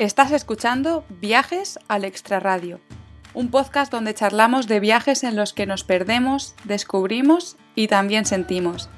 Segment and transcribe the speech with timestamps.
[0.00, 2.80] Estás escuchando Viajes al Extraradio,
[3.34, 8.88] un podcast donde charlamos de viajes en los que nos perdemos, descubrimos y también sentimos.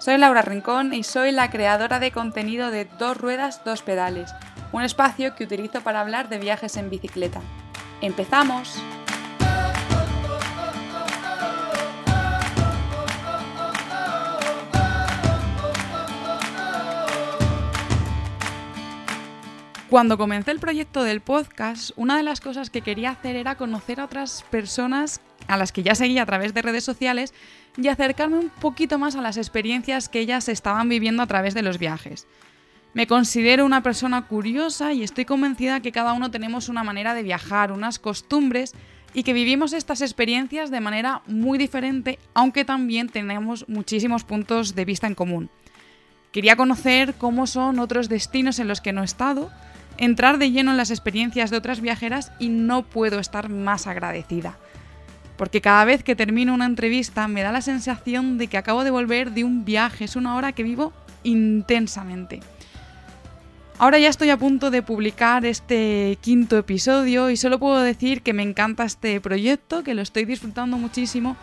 [0.00, 4.34] Soy Laura Rincón y soy la creadora de contenido de Dos Ruedas, Dos Pedales,
[4.72, 7.40] un espacio que utilizo para hablar de viajes en bicicleta.
[8.00, 8.74] ¡Empezamos!
[19.90, 23.98] Cuando comencé el proyecto del podcast, una de las cosas que quería hacer era conocer
[23.98, 27.34] a otras personas a las que ya seguía a través de redes sociales
[27.76, 31.62] y acercarme un poquito más a las experiencias que ellas estaban viviendo a través de
[31.62, 32.28] los viajes.
[32.94, 37.24] Me considero una persona curiosa y estoy convencida que cada uno tenemos una manera de
[37.24, 38.74] viajar, unas costumbres
[39.12, 44.84] y que vivimos estas experiencias de manera muy diferente, aunque también tenemos muchísimos puntos de
[44.84, 45.50] vista en común.
[46.30, 49.50] Quería conocer cómo son otros destinos en los que no he estado,
[50.00, 54.58] entrar de lleno en las experiencias de otras viajeras y no puedo estar más agradecida.
[55.36, 58.90] Porque cada vez que termino una entrevista me da la sensación de que acabo de
[58.90, 62.40] volver de un viaje, es una hora que vivo intensamente.
[63.78, 68.34] Ahora ya estoy a punto de publicar este quinto episodio y solo puedo decir que
[68.34, 71.36] me encanta este proyecto, que lo estoy disfrutando muchísimo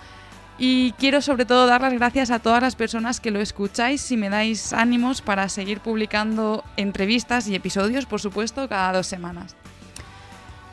[0.58, 4.18] y quiero sobre todo dar las gracias a todas las personas que lo escucháis y
[4.18, 9.56] me dais ánimos para seguir publicando entrevistas y episodios, por supuesto, cada dos semanas.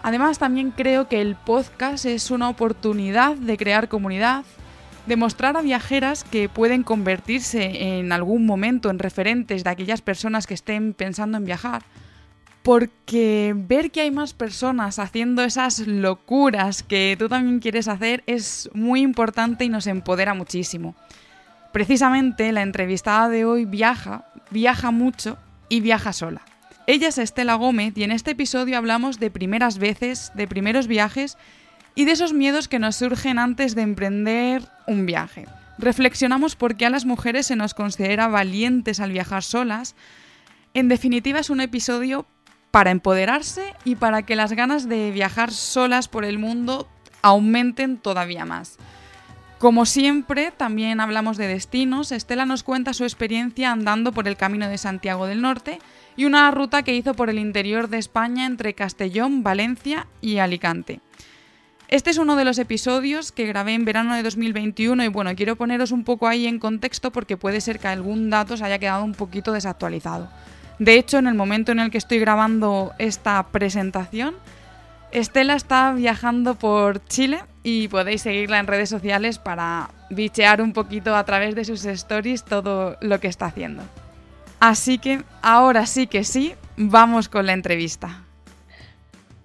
[0.03, 4.45] Además, también creo que el podcast es una oportunidad de crear comunidad,
[5.07, 10.47] de mostrar a viajeras que pueden convertirse en algún momento en referentes de aquellas personas
[10.47, 11.83] que estén pensando en viajar
[12.65, 18.71] porque ver que hay más personas haciendo esas locuras que tú también quieres hacer es
[18.73, 20.97] muy importante y nos empodera muchísimo.
[21.75, 25.37] Precisamente la entrevistada de hoy viaja, viaja mucho
[25.69, 26.41] y viaja sola.
[26.87, 31.37] Ella es Estela Gómez y en este episodio hablamos de primeras veces, de primeros viajes
[31.95, 35.45] y de esos miedos que nos surgen antes de emprender un viaje.
[35.77, 39.95] Reflexionamos por qué a las mujeres se nos considera valientes al viajar solas.
[40.73, 42.27] En definitiva es un episodio
[42.75, 46.89] para empoderarse y para que las ganas de viajar solas por el mundo
[47.23, 48.79] aumenten todavía más.
[49.61, 52.11] Como siempre, también hablamos de destinos.
[52.11, 55.79] Estela nos cuenta su experiencia andando por el Camino de Santiago del Norte
[56.17, 60.99] y una ruta que hizo por el interior de España entre Castellón, Valencia y Alicante.
[61.87, 65.55] Este es uno de los episodios que grabé en verano de 2021 y bueno, quiero
[65.55, 69.05] poneros un poco ahí en contexto porque puede ser que algún dato se haya quedado
[69.05, 70.29] un poquito desactualizado.
[70.79, 74.35] De hecho, en el momento en el que estoy grabando esta presentación,
[75.13, 81.15] Estela está viajando por Chile y podéis seguirla en redes sociales para bichear un poquito
[81.15, 83.85] a través de sus stories todo lo que está haciendo.
[84.59, 88.25] Así que ahora sí que sí, vamos con la entrevista.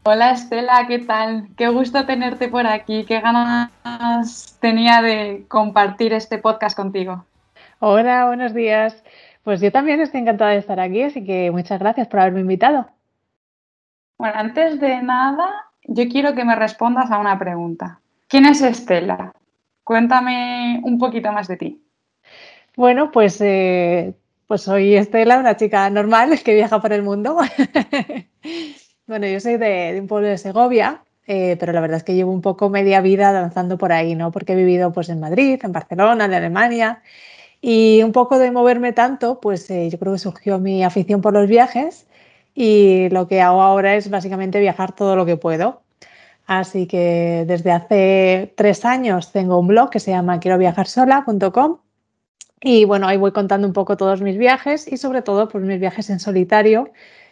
[0.03, 1.50] Hola Estela, ¿qué tal?
[1.56, 7.25] Qué gusto tenerte por aquí, qué ganas tenía de compartir este podcast contigo.
[7.79, 9.03] Hola, buenos días.
[9.49, 12.85] Pues yo también estoy encantada de estar aquí, así que muchas gracias por haberme invitado.
[14.19, 15.49] Bueno, antes de nada,
[15.85, 17.99] yo quiero que me respondas a una pregunta.
[18.27, 19.33] ¿Quién es Estela?
[19.83, 21.83] Cuéntame un poquito más de ti.
[22.77, 24.13] Bueno, pues, eh,
[24.45, 27.39] pues soy Estela, una chica normal que viaja por el mundo.
[29.07, 32.31] bueno, yo soy de, un pueblo de Segovia, eh, pero la verdad es que llevo
[32.31, 34.31] un poco media vida danzando por ahí, ¿no?
[34.31, 37.01] Porque he vivido pues en Madrid, en Barcelona, en Alemania
[37.61, 41.33] y un poco de moverme tanto, pues eh, yo creo que surgió mi afición por
[41.33, 42.07] los viajes
[42.55, 45.81] y lo que hago ahora es básicamente viajar todo lo que puedo.
[46.47, 51.77] Así que desde hace tres años tengo un blog que se llama quiero viajar sola.com
[52.61, 55.79] y bueno, ahí voy contando un poco todos mis viajes y sobre todo pues mis
[55.79, 56.91] viajes en solitario,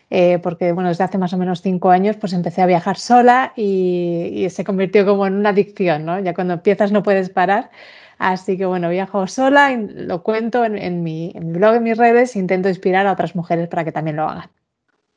[0.09, 3.53] eh, porque bueno, desde hace más o menos cinco años pues empecé a viajar sola
[3.55, 6.19] y, y se convirtió como en una adicción, ¿no?
[6.19, 7.71] Ya cuando empiezas no puedes parar.
[8.17, 12.39] Así que bueno, viajo sola, y lo cuento en, mi, blog, en mis redes, e
[12.39, 14.49] intento inspirar a otras mujeres para que también lo hagan.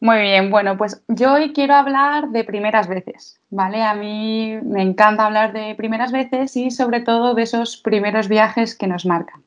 [0.00, 3.82] Muy bien, bueno, pues yo hoy quiero hablar de primeras veces, ¿vale?
[3.82, 8.74] A mí me encanta hablar de primeras veces y sobre todo de esos primeros viajes
[8.74, 9.42] que nos marcan.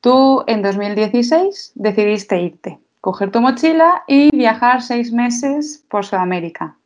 [0.00, 6.76] Tú en 2016 decidiste irte, coger tu mochila y viajar seis meses por Sudamérica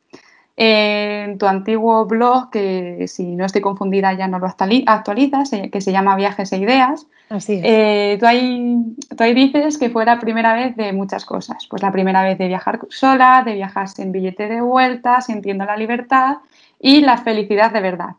[0.56, 5.92] en tu antiguo blog, que si no estoy confundida ya no lo actualizas, que se
[5.92, 7.06] llama Viajes e Ideas.
[7.28, 8.76] Así eh, tú, ahí,
[9.16, 11.66] tú, ahí, dices que fue la primera vez de muchas cosas.
[11.68, 15.76] Pues la primera vez de viajar sola, de viajar sin billete de vuelta, sintiendo la
[15.76, 16.36] libertad
[16.78, 18.10] y la felicidad de verdad.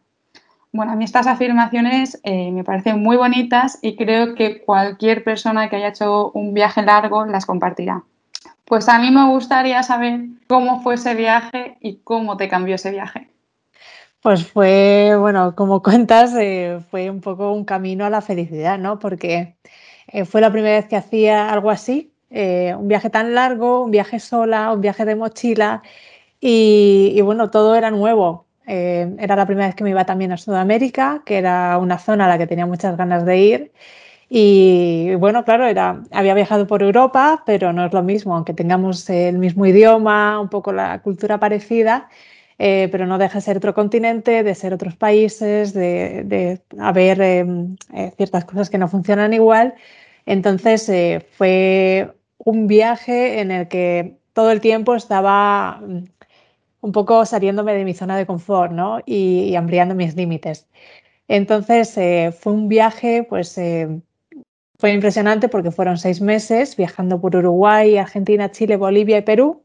[0.73, 5.69] Bueno, a mí estas afirmaciones eh, me parecen muy bonitas y creo que cualquier persona
[5.69, 8.03] que haya hecho un viaje largo las compartirá.
[8.65, 12.91] Pues a mí me gustaría saber cómo fue ese viaje y cómo te cambió ese
[12.91, 13.29] viaje.
[14.21, 18.97] Pues fue, bueno, como cuentas, eh, fue un poco un camino a la felicidad, ¿no?
[18.97, 19.55] Porque
[20.07, 23.91] eh, fue la primera vez que hacía algo así, eh, un viaje tan largo, un
[23.91, 25.83] viaje sola, un viaje de mochila
[26.41, 28.47] y, bueno, todo era nuevo.
[28.65, 32.27] era la primera vez que me iba también a Sudamérica, que era una zona a
[32.29, 33.71] la que tenía muchas ganas de ir.
[34.29, 39.09] Y bueno, claro, era, había viajado por Europa, pero no es lo mismo, aunque tengamos
[39.09, 42.09] el mismo idioma, un poco la cultura parecida,
[42.57, 47.75] eh, pero no deja de ser otro continente, de ser otros países, de, haber em,
[47.93, 49.75] eh, ciertas cosas que no funcionan igual.
[50.25, 56.05] Entonces eh, fue un viaje en el que todo el tiempo estaba mm,
[56.81, 58.99] un poco saliéndome de mi zona de confort ¿no?
[59.05, 60.67] y, y ampliando mis límites.
[61.27, 61.93] Entonces
[62.39, 63.57] fue un viaje pues
[64.77, 69.63] fue impresionante porque fueron seis meses viajando por Uruguay, Argentina, Chile, Bolivia y Perú.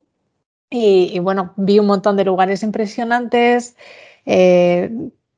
[0.70, 3.76] Y, bueno, vi un montón de lugares impresionantes.
[4.24, 4.90] Eh,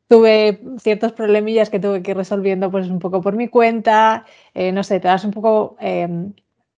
[0.08, 4.26] tuve ciertos problemillas que tuve que ir resolviendo pues un poco por mi cuenta.
[4.52, 6.34] Eh, no sé, te das un poco, em,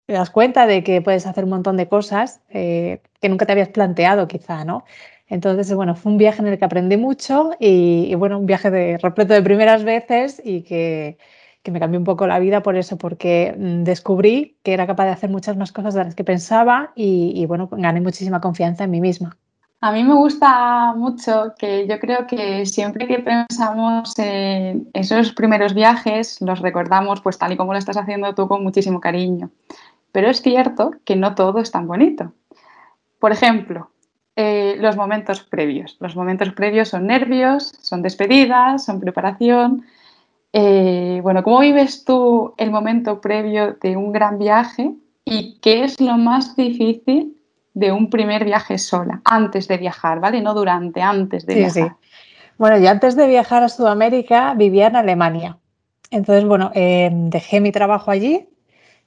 [0.06, 3.54] te das cuenta de que puedes hacer un montón de cosas eh, que nunca te
[3.54, 4.86] habías planteado quizá, ¿no?
[5.28, 8.70] Entonces, bueno, fue un viaje en el que aprendí mucho y, y bueno, un viaje
[8.70, 11.18] de, repleto de primeras veces y que,
[11.64, 15.06] que me cambió un poco la vida por eso, porque mm, descubrí que era capaz
[15.06, 18.92] de hacer muchas más cosas de las que pensaba y, bueno, gané muchísima confianza en
[18.92, 19.38] mí misma.
[19.80, 25.74] A mí me gusta mucho que yo creo que siempre que pensamos en esos primeros
[25.74, 29.50] viajes, los recordamos pues tal y como lo estás haciendo tú con muchísimo cariño.
[30.14, 32.32] Pero es cierto que no todo es tan bonito.
[33.20, 33.90] Por ejemplo,
[34.36, 35.98] eh, los momentos previos.
[36.00, 39.86] Los momentos previos son nervios, son despedidas, son preparación,
[40.54, 44.94] eh, bueno, ¿cómo vives tú el momento previo de un gran viaje
[45.26, 47.36] y qué es lo más difícil
[47.74, 50.42] de un primer viaje sola, antes de viajar, ¿vale?
[50.42, 51.96] No durante, antes de viajar.
[52.00, 52.10] Sí.
[52.58, 55.58] Bueno, yo antes de viajar a Sudamérica vivía en Alemania.
[56.12, 58.48] Entonces, bueno, em, dejé mi trabajo allí,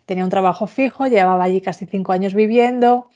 [0.04, 3.08] tenía un trabajo fijo, llevaba allí casi cinco años viviendo.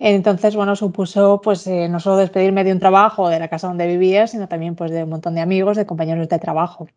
[0.00, 3.86] Entonces, bueno, supuso pues eh, no solo despedirme de un trabajo de la casa donde
[3.86, 6.88] vivía, sino también pues de un montón de amigos, de compañeros de trabajo.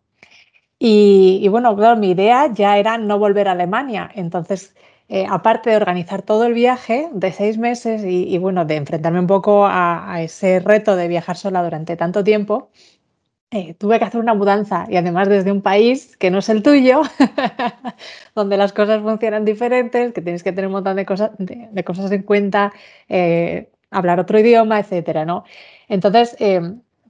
[0.79, 4.09] Y, bueno, claro, mi idea ya era no volver a Alemania.
[4.15, 4.75] Entonces,
[5.09, 9.27] eh, aparte de organizar todo el viaje de seis meses y, bueno, de enfrentarme un
[9.27, 12.71] poco a, ese reto de viajar sola durante tanto tiempo,
[13.51, 16.63] eh, tuve que hacer una mudanza y además desde un país que no es el
[16.63, 17.01] tuyo,
[18.35, 22.11] donde las cosas funcionan diferentes, que tienes que tener un montón de cosas, de, cosas
[22.11, 22.73] en cuenta,
[23.09, 25.43] eh, hablar otro idioma, etcétera, ¿no?
[25.89, 26.35] Entonces,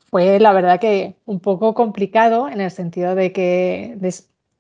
[0.10, 3.98] fue la verdad que un poco complicado en el sentido de que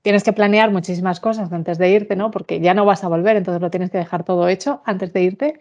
[0.01, 2.31] tienes que planear muchísimas cosas antes de irte, ¿no?
[2.31, 5.24] Porque ya no vas a volver, entonces lo tienes que dejar todo hecho antes de
[5.24, 5.60] irte.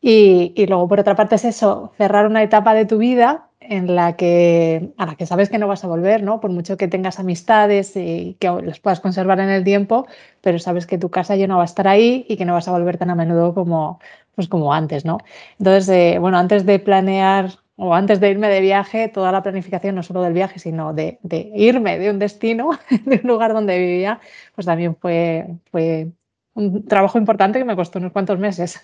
[0.00, 3.94] Y, y, luego, por otra parte, es eso, cerrar una etapa de tu vida en
[3.96, 6.40] la que, a la que sabes que no vas a volver, ¿no?
[6.40, 10.06] Por mucho que tengas amistades y que las puedas conservar en el tiempo,
[10.40, 12.68] pero sabes que tu casa ya no va a estar ahí y que no vas
[12.68, 14.00] a volver tan a menudo como,
[14.34, 15.18] pues como antes, ¿no?
[15.58, 19.94] Entonces, eh, bueno, antes de planear o antes de irme de viaje, toda la planificación,
[19.94, 21.18] no solo del viaje, sino de,
[21.54, 22.70] irme de un destino,
[23.04, 24.20] de un lugar donde vivía,
[24.54, 26.08] pues también fue, fue
[26.54, 28.82] un trabajo importante que me costó unos cuantos meses.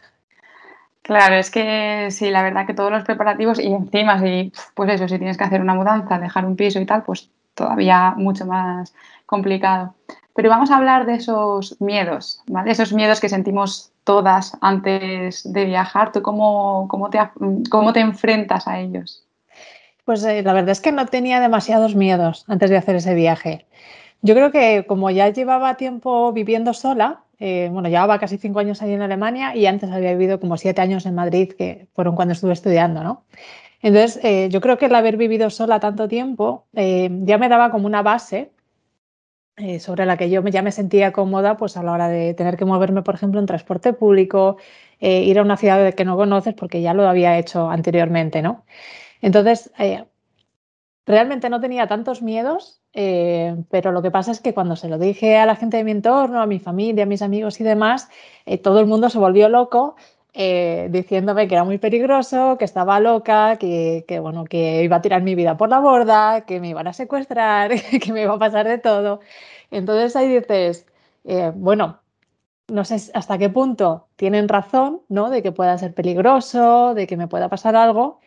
[1.03, 5.09] Claro, es que sí, la verdad que todos los preparativos y encima si, pues eso,
[5.09, 8.95] si tienes que hacer una mudanza, dejar un piso y tal, pues todavía mucho más
[9.27, 9.95] complicado.
[10.35, 12.71] Pero vamos a hablar de esos miedos, ¿vale?
[12.71, 16.13] Esos miedos que sentimos todas antes de viajar.
[16.13, 17.19] ¿Tú cómo, cómo, te,
[17.71, 19.25] cómo te enfrentas a ellos?
[20.05, 23.67] Pues eh, la verdad es que no tenía demasiados miedos antes de hacer ese viaje.
[24.23, 28.83] Yo creo que como ya llevaba tiempo viviendo sola, eh, bueno, llevaba casi cinco años
[28.83, 32.33] ahí en Alemania y antes había vivido como siete años en Madrid, que fueron cuando
[32.33, 33.25] estuve estudiando, ¿no?
[33.81, 37.87] Entonces, eh, yo creo que el haber vivido sola tanto tiempo ya me daba como
[37.87, 38.53] una base
[39.57, 42.57] eh, sobre la que yo ya me sentía cómoda pues a la hora de tener
[42.57, 44.57] que moverme, por ejemplo, en transporte público,
[44.99, 48.65] eh, ir a una ciudad que no conoces porque ya lo había hecho anteriormente, ¿no?
[49.21, 50.07] Entonces, eh,
[51.07, 55.37] realmente no tenía tantos miedos, pero lo que pasa es que cuando se lo dije
[55.39, 58.09] a la gente de mi entorno, a mi familia, a mis amigos y demás,
[58.63, 59.97] todo el mundo se volvió loco
[60.35, 65.23] eh, diciéndome que era muy peligroso, que estaba loca, que, bueno, que iba a tirar
[65.23, 67.71] mi vida por la borda, que me iban a secuestrar,
[68.03, 69.21] que me iba a pasar de todo.
[69.71, 70.87] Entonces ahí dices,
[71.25, 72.01] eh, bueno,
[72.69, 75.31] no sé hasta qué punto tienen razón, ¿no?
[75.31, 78.21] De que pueda ser peligroso, de que me pueda pasar algo,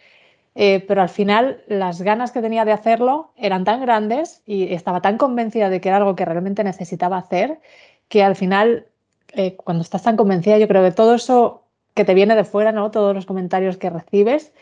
[0.55, 5.01] eh, pero al final las ganas que tenía de hacerlo eran tan grandes y estaba
[5.01, 7.59] tan convencida de que era algo que realmente necesitaba hacer,
[8.09, 8.87] que al final,
[9.57, 11.64] cuando estás tan convencida, yo creo que todo eso
[11.95, 12.91] que te viene de fuera, ¿no?
[12.91, 14.53] Todos los comentarios que recibes,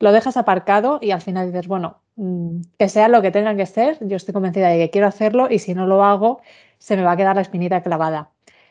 [0.00, 3.66] lo dejas aparcado y al final dices, bueno, mm, que sea lo que tenga que
[3.66, 6.40] ser, yo estoy convencida de que quiero hacerlo y si no lo hago,
[6.78, 8.30] se me va a quedar la espinita clavada.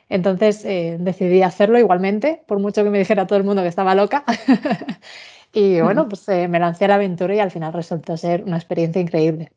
[0.10, 3.96] Entonces eh, decidí hacerlo igualmente, por mucho que me dijera todo el mundo que estaba
[3.96, 4.26] loca.
[5.54, 8.58] y bueno, pues eh, me lancé a la aventura y al final resultó ser una
[8.58, 9.54] experiencia increíble.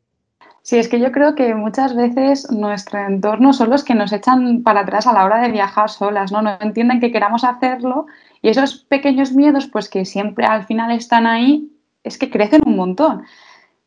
[0.61, 4.63] Sí, es que yo creo que muchas veces nuestro entorno son los que nos echan
[4.63, 6.41] para atrás a la hora de viajar solas, ¿no?
[6.41, 8.07] No entienden que queramos hacerlo
[8.45, 11.67] y esos pequeños miedos, pues que siempre al final están ahí,
[12.03, 13.23] es que crecen un montón.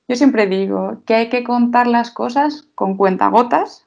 [0.08, 3.86] Yo siempre digo que hay que contar las cosas con cuentagotas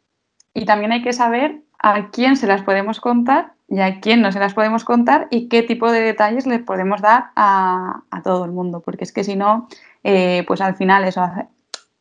[0.53, 4.31] y también hay que saber a quién se las podemos contar y a quién no
[4.31, 8.51] se las podemos contar y qué tipo de detalles le podemos dar a, todo el
[8.51, 9.67] mundo, porque es que si no,
[10.05, 11.21] eh, pues al final eso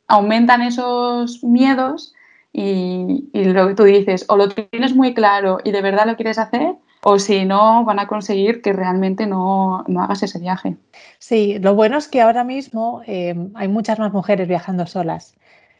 [0.06, 2.14] aumentan esos miedos
[2.52, 6.14] y, y, lo que tú dices, o lo tienes muy claro y de verdad lo
[6.14, 10.76] quieres hacer, o si no, van a conseguir que realmente no, no hagas ese viaje.
[11.18, 15.34] Sí, lo bueno es que ahora mismo eh, hay muchas más mujeres viajando solas.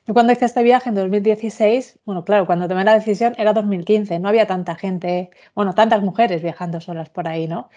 [0.07, 4.19] Yo cuando hice este viaje en 2016, bueno, claro, cuando tomé la decisión era 2015,
[4.19, 7.69] no había tanta gente, bueno, tantas mujeres viajando solas por ahí, ¿no?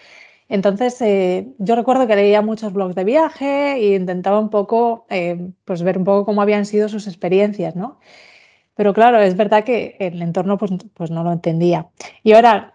[0.48, 5.52] Entonces, eh, yo recuerdo que leía muchos blogs de viaje e intentaba un poco, eh,
[5.64, 7.98] pues ver un poco cómo habían sido sus experiencias, ¿no?
[8.74, 11.88] Pero claro, es verdad que el entorno pues, pues no lo entendía.
[12.22, 12.73] Y ahora,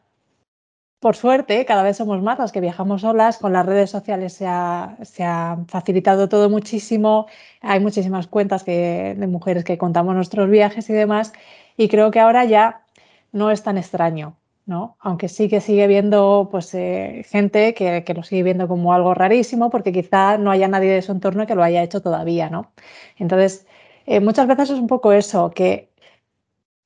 [0.99, 4.45] por suerte, cada vez somos más las que viajamos solas, con las redes sociales se
[4.47, 7.27] ha, facilitado todo muchísimo,
[7.61, 11.33] hay muchísimas cuentas de mujeres que contamos nuestros viajes y demás,
[11.77, 12.83] y creo que ahora ya
[13.31, 14.97] no es tan extraño, ¿no?
[14.99, 19.69] Aunque sí que sigue viendo pues, eh, gente que, lo sigue viendo como algo rarísimo,
[19.69, 22.71] porque quizá no haya nadie de su entorno que lo haya hecho todavía, ¿no?
[23.17, 23.67] Entonces,
[24.05, 25.88] eh, muchas veces es un poco eso, que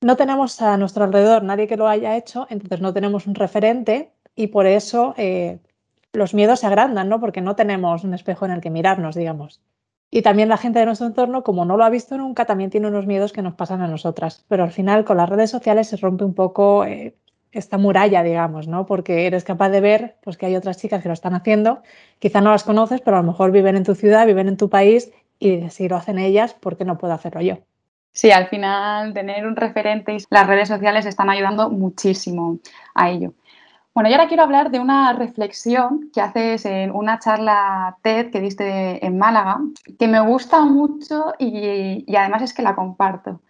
[0.03, 4.11] no tenemos a nuestro alrededor nadie que lo haya hecho, entonces no tenemos un referente
[4.35, 5.59] y por eso eh,
[6.13, 7.19] los miedos se agrandan, ¿no?
[7.19, 9.61] Porque no tenemos un espejo en el que mirarnos, digamos.
[10.11, 12.87] Y también la gente de nuestro entorno, como no lo ha visto nunca, también tiene
[12.87, 14.45] unos miedos que nos pasan a nosotras.
[14.47, 17.15] Pero al final con las redes sociales se rompe un poco eh,
[17.51, 18.85] esta muralla, digamos, ¿no?
[18.85, 21.81] Porque eres capaz de ver pues, que hay otras chicas que lo están haciendo,
[22.19, 24.69] quizá no las conoces, pero a lo mejor viven en tu ciudad, viven en tu
[24.69, 27.57] país y si lo hacen ellas, ¿por qué no puedo hacerlo yo?
[28.13, 32.59] Sí, al final tener un referente y las redes sociales están ayudando muchísimo
[32.93, 33.33] a ello.
[33.95, 38.39] Bueno, y ahora quiero hablar de una reflexión que haces en una charla TED que
[38.39, 39.59] diste en Málaga,
[39.99, 43.41] que me gusta mucho y, además es que la comparto.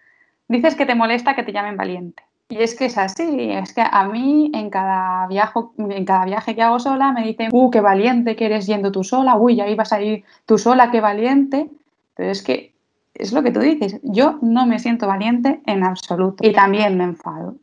[0.48, 2.24] Dices que te molesta que te llamen valiente.
[2.50, 6.56] Y es que es así, es que a mí en cada, viaje, en cada viaje
[6.56, 9.68] que hago sola me dicen, uh, qué valiente que eres yendo tú sola, uy, ya
[9.68, 11.70] ibas a ir tú sola, qué valiente.
[12.16, 12.73] Pero es que
[13.14, 17.04] es lo que tú dices, yo no me siento valiente en absoluto y también me
[17.04, 17.56] enfado.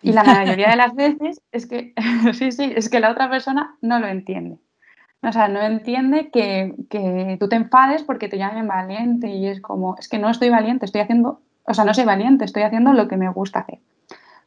[0.00, 1.92] Y la mayoría de las veces es que,
[2.32, 4.58] sí, sí, es que la otra persona no lo entiende.
[5.22, 9.60] O sea, no entiende que, que, tú te enfades porque te llamen valiente y es
[9.60, 12.92] como, es que no estoy valiente, estoy haciendo, o sea, no soy valiente, estoy haciendo
[12.92, 13.80] lo que me gusta hacer.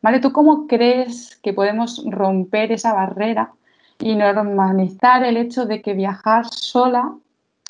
[0.02, 0.20] ¿Vale?
[0.20, 3.52] ¿Tú cómo crees que podemos romper esa barrera
[4.00, 7.14] y normalizar el hecho de que viajar sola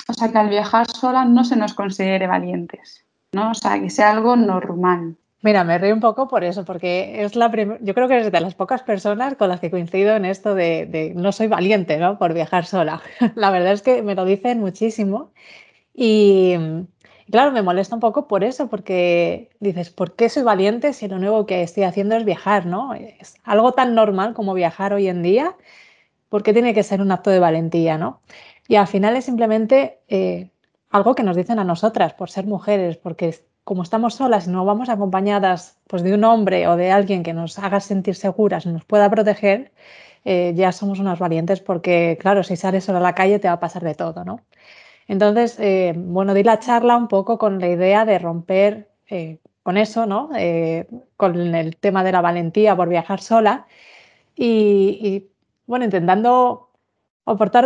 [0.08, 3.50] o sea, que al viajar sola no se nos considere valientes, ¿no?
[3.50, 5.16] O sea, que sea algo normal.
[5.42, 8.40] Mira, me río un poco por eso, porque es la yo creo que eres de
[8.40, 12.16] las pocas personas con las que coincido en esto de, no soy valiente, ¿no?
[12.16, 13.02] Por viajar sola.
[13.34, 15.32] la verdad es que me lo dicen muchísimo
[15.94, 16.54] y,
[17.30, 21.18] claro, me molesta un poco por eso, porque dices, ¿por qué soy valiente si lo
[21.18, 22.94] nuevo que estoy haciendo es viajar, ¿no?
[22.94, 25.56] Es algo tan normal como viajar hoy en día,
[26.28, 28.20] ¿por qué tiene que ser un acto de valentía, ¿no?
[28.68, 30.50] Y al final es simplemente eh,
[30.90, 34.64] algo que nos dicen a nosotras por ser mujeres, porque como estamos solas y no
[34.64, 38.84] vamos acompañadas pues, de un hombre o de alguien que nos haga sentir seguras nos
[38.84, 39.72] pueda proteger,
[40.24, 43.54] eh, ya somos unas valientes porque, claro, si sales sola a la calle te va
[43.54, 44.40] a pasar de todo, ¿no?
[45.08, 48.88] Entonces, eh, bueno, di la charla un poco con la idea de romper
[49.62, 50.30] con eso, ¿no?
[51.18, 53.66] con el tema de la valentía por viajar sola
[54.34, 55.26] y
[55.66, 56.71] bueno, intentando
[57.26, 57.64] aportar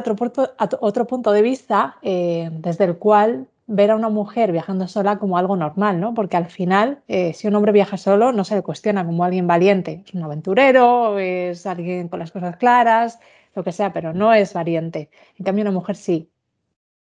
[0.81, 5.39] otro punto, de vista eh, desde el cual ver a una mujer viajando sola como
[5.39, 6.15] algo normal, ¿no?
[6.15, 9.47] Porque al final, eh, si un hombre viaja solo, no se le cuestiona como alguien
[9.47, 10.05] valiente.
[10.07, 13.19] Es un aventurero, es alguien con las cosas claras,
[13.55, 15.11] lo que sea, pero no es valiente.
[15.39, 16.31] En cambio, una mujer sí.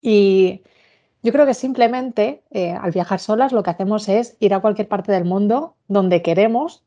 [0.01, 0.63] Y
[1.23, 4.87] yo creo que simplemente eh, al viajar solas lo que hacemos es ir a cualquier
[4.87, 6.84] parte del mundo donde queremos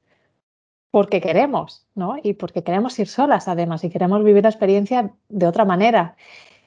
[0.90, 2.16] porque queremos, ¿no?
[2.23, 6.16] Y porque queremos ir solas además y queremos vivir la experiencia de otra manera.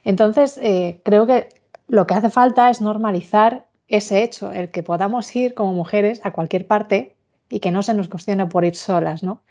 [0.04, 1.48] Entonces, eh, creo que
[1.88, 6.32] lo que hace falta es normalizar ese hecho, el que podamos ir como mujeres a
[6.32, 7.16] cualquier parte
[7.48, 9.42] y que no se nos cuestione por ir solas, ¿no?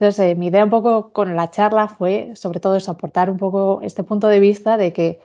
[0.00, 3.80] Entonces, mi idea un poco con la charla fue, sobre todo, eso, aportar un poco
[3.82, 5.20] este punto de vista de que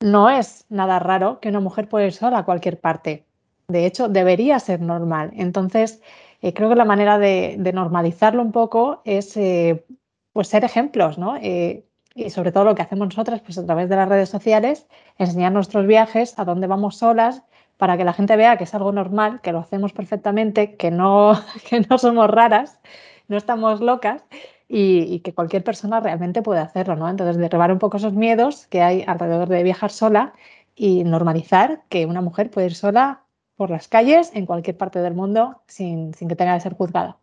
[0.00, 3.24] no es nada raro que una mujer pueda ir sola a cualquier parte.
[3.66, 5.32] De hecho, debería ser normal.
[5.34, 6.00] Entonces,
[6.40, 9.84] eh, creo que la manera de, normalizarlo un poco es eh,
[10.32, 11.36] pues ser ejemplos, ¿no?
[11.36, 14.86] Eh, y sobre todo lo que hacemos nosotras, pues a través de las redes sociales,
[15.18, 17.42] enseñar nuestros viajes, a dónde vamos solas,
[17.76, 21.34] para que la gente vea que es algo normal, que lo hacemos perfectamente, que no,
[21.68, 22.80] que no somos raras,
[23.28, 24.24] no estamos locas
[24.68, 27.08] y, que cualquier persona realmente puede hacerlo, ¿no?
[27.08, 30.34] Entonces, derribar un poco esos miedos que hay alrededor de viajar sola
[30.74, 33.22] y normalizar que una mujer puede ir sola
[33.58, 37.16] por las calles en cualquier parte del mundo sin, que tenga que ser juzgada.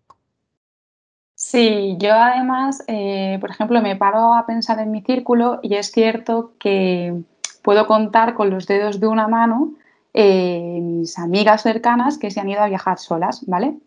[1.34, 5.92] Sí, yo además, eh, por ejemplo, me paro a pensar en mi círculo y es
[5.92, 7.22] cierto que
[7.64, 9.74] puedo contar con los dedos de una mano
[10.14, 13.78] eh, mis amigas cercanas que se han ido a viajar solas, ¿vale?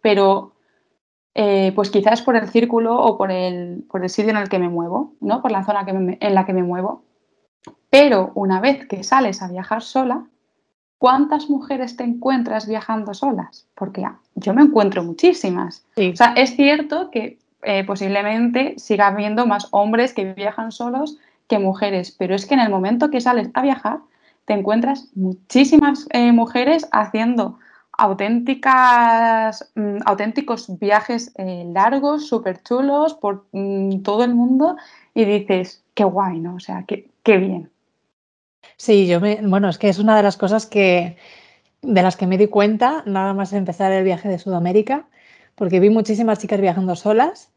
[0.00, 0.52] Pero
[1.34, 4.60] eh, pues quizás por el círculo o por el, por el, sitio en el que
[4.60, 5.42] me muevo, ¿no?
[5.42, 7.02] Por la zona en la que me muevo.
[7.90, 10.26] Pero una vez que sales a viajar sola,
[10.98, 13.66] ¿cuántas mujeres te encuentras viajando solas?
[13.74, 15.84] Porque yo me encuentro muchísimas.
[15.96, 21.58] O sea, es cierto que eh, posiblemente siga habiendo más hombres que viajan solos que
[21.58, 24.00] mujeres, pero es que en el momento que sales a viajar,
[24.46, 27.58] te encuentras muchísimas eh, mujeres haciendo
[27.98, 34.76] auténticas, mm, auténticos viajes eh, largos, súper chulos por mm, todo el mundo
[35.14, 36.56] y dices, qué guay, ¿no?
[36.56, 37.70] O sea, qué, qué bien.
[38.76, 41.16] Sí, yo me, bueno, es que es una de las cosas que,
[41.82, 45.08] de las que me di cuenta nada más empezar el viaje de Sudamérica,
[45.54, 47.52] porque vi muchísimas chicas viajando solas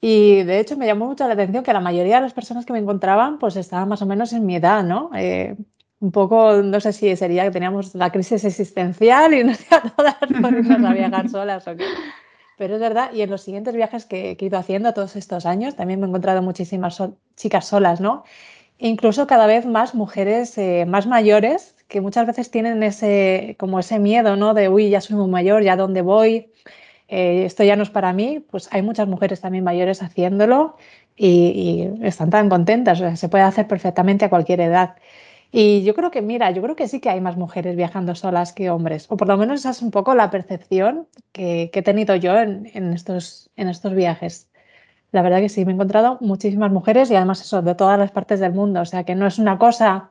[0.00, 2.72] y de hecho me llamó mucho la atención que la mayoría de las personas que
[2.72, 5.10] me encontraban pues estaban más o menos en mi edad, ¿no?
[5.16, 5.56] Eh,
[6.00, 9.82] un poco, no sé si sería que teníamos la crisis existencial y no sé a
[9.82, 11.84] todas por irnos a viajar solas o qué.
[12.58, 15.76] Pero es verdad, y en los siguientes viajes que, he ido haciendo todos estos años,
[15.76, 17.02] también me he encontrado muchísimas
[17.36, 18.24] chicas solas, ¿no?
[18.78, 23.98] Incluso cada vez más mujeres eh, más mayores que muchas veces tienen ese, como ese
[23.98, 24.54] miedo, ¿no?
[24.54, 26.52] De, uy, ya soy muy mayor, ¿ya dónde voy?
[27.08, 28.44] Eh, esto ya no es para mí.
[28.50, 30.76] Pues hay muchas mujeres también mayores haciéndolo
[31.16, 33.00] y, y están tan contentas.
[33.00, 34.96] O sea, se puede hacer perfectamente a cualquier edad.
[35.52, 38.52] Y yo creo que, mira, yo creo que sí que hay más mujeres viajando solas
[38.52, 42.16] que hombres, o por lo menos esa es un poco la percepción que, he tenido
[42.16, 44.50] yo en, estos, en estos viajes.
[45.16, 48.10] La verdad que sí, me he encontrado muchísimas mujeres y además eso, de todas las
[48.10, 50.10] partes del mundo, o sea que no es una cosa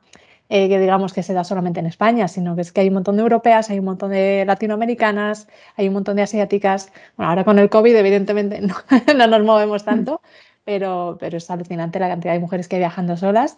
[0.49, 2.95] eh, que digamos que se da solamente en España, sino que es que hay un
[2.95, 6.91] montón de europeas, hay un montón de latinoamericanas, hay un montón de asiáticas.
[7.17, 8.73] Bueno, ahora con el COVID evidentemente no,
[9.15, 10.21] no nos movemos tanto,
[10.63, 13.57] pero, pero es alucinante la cantidad de mujeres que hay viajando solas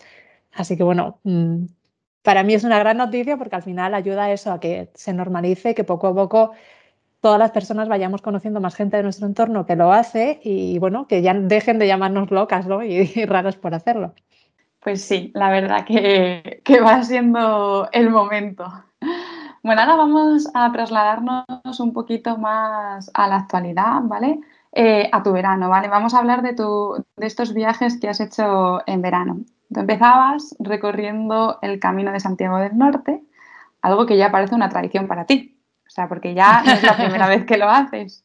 [0.52, 1.66] Así que bueno, mm,
[2.24, 5.76] para mí es una gran noticia porque al final ayuda eso, a que se normalice,
[5.76, 6.52] que poco a poco
[7.28, 11.08] todas las personas vayamos conociendo más gente de nuestro entorno que lo hace y bueno,
[11.08, 12.82] que ya dejen de llamarnos locas ¿no?
[12.86, 14.14] y, raras por hacerlo.
[14.80, 18.64] Pues sí, la verdad que, va siendo el momento.
[19.62, 21.46] Bueno, ahora vamos a trasladarnos
[21.82, 24.40] un poquito más a la actualidad, ¿vale?
[24.72, 25.90] Eh, a tu verano, ¿vale?
[25.90, 29.40] Vamos a hablar de, tu, de estos viajes que has hecho en verano.
[29.74, 33.22] Tú empezabas recorriendo el camino de Santiago del Norte,
[33.82, 35.57] algo que ya parece una tradición para ti,
[35.98, 38.24] sea, porque ya no es la primera vez que lo haces.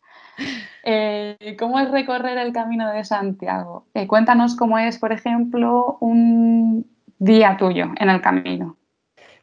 [0.84, 3.86] Eh, ¿Cómo es recorrer el camino de Santiago?
[3.94, 6.86] Eh, cuéntanos cómo es, por ejemplo, un
[7.18, 8.76] día tuyo en el camino.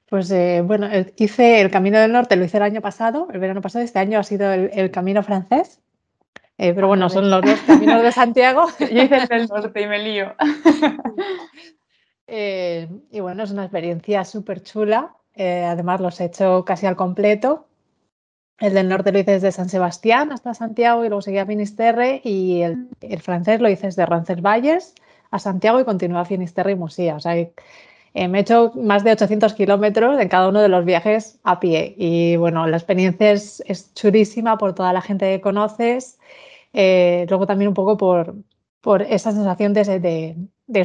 [0.09, 0.87] Pues eh, bueno,
[1.17, 4.17] hice el Camino del Norte, lo hice el año pasado, el verano pasado, este año
[4.17, 5.81] ha sido el, Camino francés,
[6.57, 8.65] pero bueno, son los dos caminos de Santiago.
[8.79, 10.33] Yo hice el del norte y me lío.
[12.31, 15.15] Eh, y bueno, es una experiencia súper chula.
[15.33, 17.68] Eh, además, los he hecho casi al completo.
[18.59, 22.21] El del norte lo hice desde San Sebastián hasta Santiago y luego seguí a Finisterre.
[22.23, 22.89] Y el,
[23.21, 24.95] francés lo hice desde Roncesvalles
[25.31, 27.15] a Santiago y continué a Finisterre y Musía.
[27.15, 27.53] O sea, eh,
[28.27, 31.95] me he hecho más de 800 kilómetros en cada uno de los viajes a pie.
[31.97, 36.19] Y bueno, la experiencia es, es chulísima por toda la gente que conoces.
[36.73, 38.35] luego también un poco por,
[38.81, 40.35] por esa sensación de, de,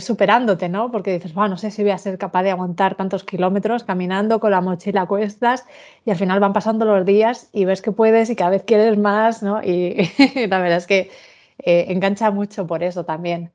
[0.01, 0.91] superándote, ¿no?
[0.91, 4.41] Porque dices, bueno, no sé si voy a ser capaz de aguantar tantos kilómetros caminando
[4.41, 5.65] con la mochila a cuestas
[6.05, 8.97] y al final van pasando los días y ves que puedes y cada vez quieres
[8.99, 9.63] más, ¿no?
[9.63, 10.11] Y,
[10.49, 11.11] la verdad es que
[11.59, 13.53] eh, engancha mucho por eso también.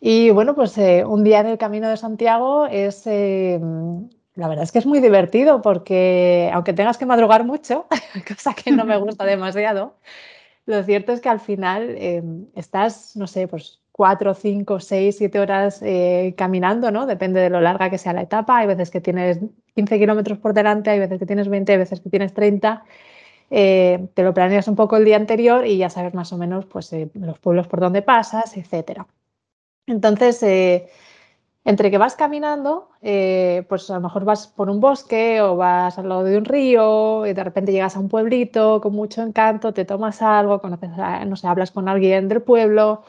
[0.00, 3.58] Y bueno, pues eh, un día en el Camino de Santiago es, eh,
[4.34, 7.86] la verdad es que es muy divertido porque aunque tengas que madrugar mucho,
[8.28, 9.96] cosa que no me gusta demasiado,
[10.66, 11.96] lo cierto es que al final
[12.54, 17.06] estás, no sé, pues cuatro, cinco, seis, siete horas eh, caminando, ¿no?
[17.06, 18.58] Depende de lo larga que sea la etapa.
[18.58, 19.40] Hay veces que tienes
[19.74, 22.84] 15 kilómetros por delante, hay veces que tienes 20, hay veces que tienes 30.
[23.50, 26.66] eh, te lo planeas un poco el día anterior y ya sabes más o menos
[26.66, 29.06] pues, eh, los pueblos por donde pasas, etc.
[29.86, 30.88] Entonces, eh,
[31.64, 32.90] entre que vas caminando,
[33.68, 37.26] pues a lo mejor vas por un bosque o vas al lado de un río
[37.26, 40.90] y de repente llegas a un pueblito con mucho encanto, te tomas algo, conoces,
[41.26, 43.02] no sé, hablas con alguien del pueblo,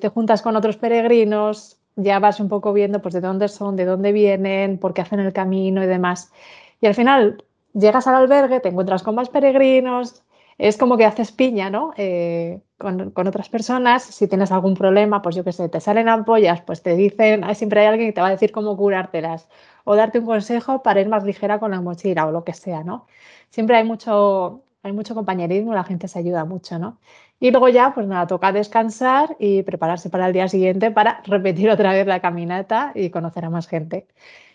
[0.00, 3.84] te juntas con otros peregrinos, ya vas un poco viendo pues de dónde son, de
[3.84, 6.32] dónde vienen, por qué hacen el camino y demás.
[6.80, 10.22] Y al final llegas al albergue, te encuentras con más peregrinos,
[10.58, 11.92] es como que haces piña, ¿no?
[11.96, 16.62] Eh, con, otras personas, si tienes algún problema, pues yo qué sé, te salen ampollas,
[16.62, 19.48] pues te dicen, siempre hay alguien que te va a decir cómo curártelas
[19.84, 22.84] o darte un consejo para ir más ligera con la mochila o lo que sea,
[22.84, 23.06] ¿no?
[23.50, 26.98] Siempre hay mucho, hay mucho compañerismo, la gente se ayuda mucho, ¿no?
[27.40, 31.70] Y luego ya, pues nada, toca descansar y prepararse para el día siguiente para repetir
[31.70, 34.06] otra vez la caminata y conocer a más gente.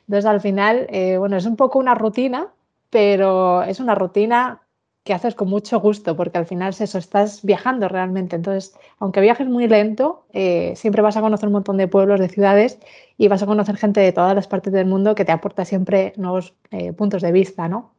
[0.07, 2.49] Entonces, al final, eh, bueno, es un poco una rutina,
[2.89, 4.61] pero es una rutina
[5.03, 8.35] que haces con mucho gusto, porque al final es eso, estás viajando realmente.
[8.35, 12.29] Entonces, aunque viajes muy lento, eh, siempre vas a conocer un montón de pueblos, de
[12.29, 12.79] ciudades,
[13.17, 16.13] y vas a conocer gente de todas las partes del mundo que te aporta siempre
[16.17, 17.91] nuevos eh, puntos de vista, ¿no?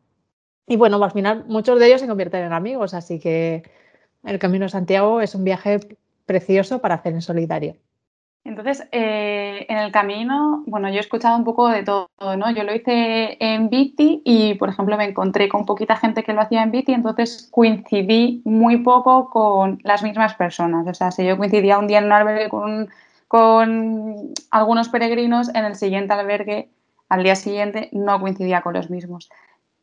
[0.67, 3.63] Y bueno, al final muchos de ellos se convierten en amigos, así que
[4.25, 5.81] el Camino de Santiago es un viaje
[6.27, 7.77] precioso para hacer en solitario.
[8.45, 12.51] Entonces, eh, en el camino, bueno, yo he escuchado un poco de todo, ¿no?
[12.51, 16.41] Yo lo hice en bici y, por ejemplo, me encontré con poquita gente que lo
[16.41, 20.85] hacía en bici, entonces coincidí muy poco con las mismas personas.
[20.89, 22.89] O sea, si yo coincidía un día en un albergue con,
[23.29, 26.69] con algunos peregrinos, en el siguiente albergue,
[27.09, 29.31] al día siguiente, no coincidía con los mismos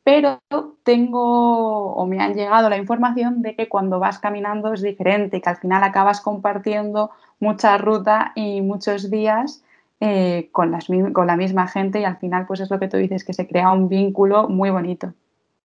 [0.04, 0.40] pero
[0.84, 5.50] tengo o me han llegado la información de que cuando vas caminando es diferente, que
[5.50, 9.64] al final acabas compartiendo mucha ruta y muchos días
[10.00, 10.74] eh, con,
[11.14, 13.48] con, la misma gente y al final pues es lo que tú dices, que se
[13.48, 15.14] crea un vínculo muy bonito.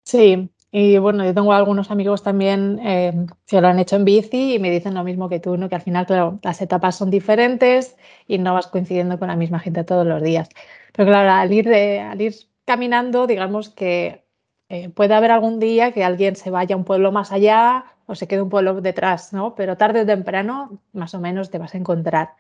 [0.03, 3.13] Sí, y bueno, yo tengo algunos amigos también eh,
[3.47, 5.69] que lo han hecho en bici y me dicen lo mismo que tú, ¿no?
[5.69, 7.95] que al final, claro, las etapas son diferentes
[8.27, 10.49] y no vas coincidiendo con la misma gente todos los días.
[10.93, 12.33] Pero claro, al ir, al ir
[12.65, 14.25] caminando, digamos que
[14.69, 18.15] eh, puede haber algún día que alguien se vaya a un pueblo más allá o
[18.15, 19.56] se quede un pueblo detrás, ¿no?
[19.56, 22.32] Pero tarde o temprano, más o menos, te vas a encontrar.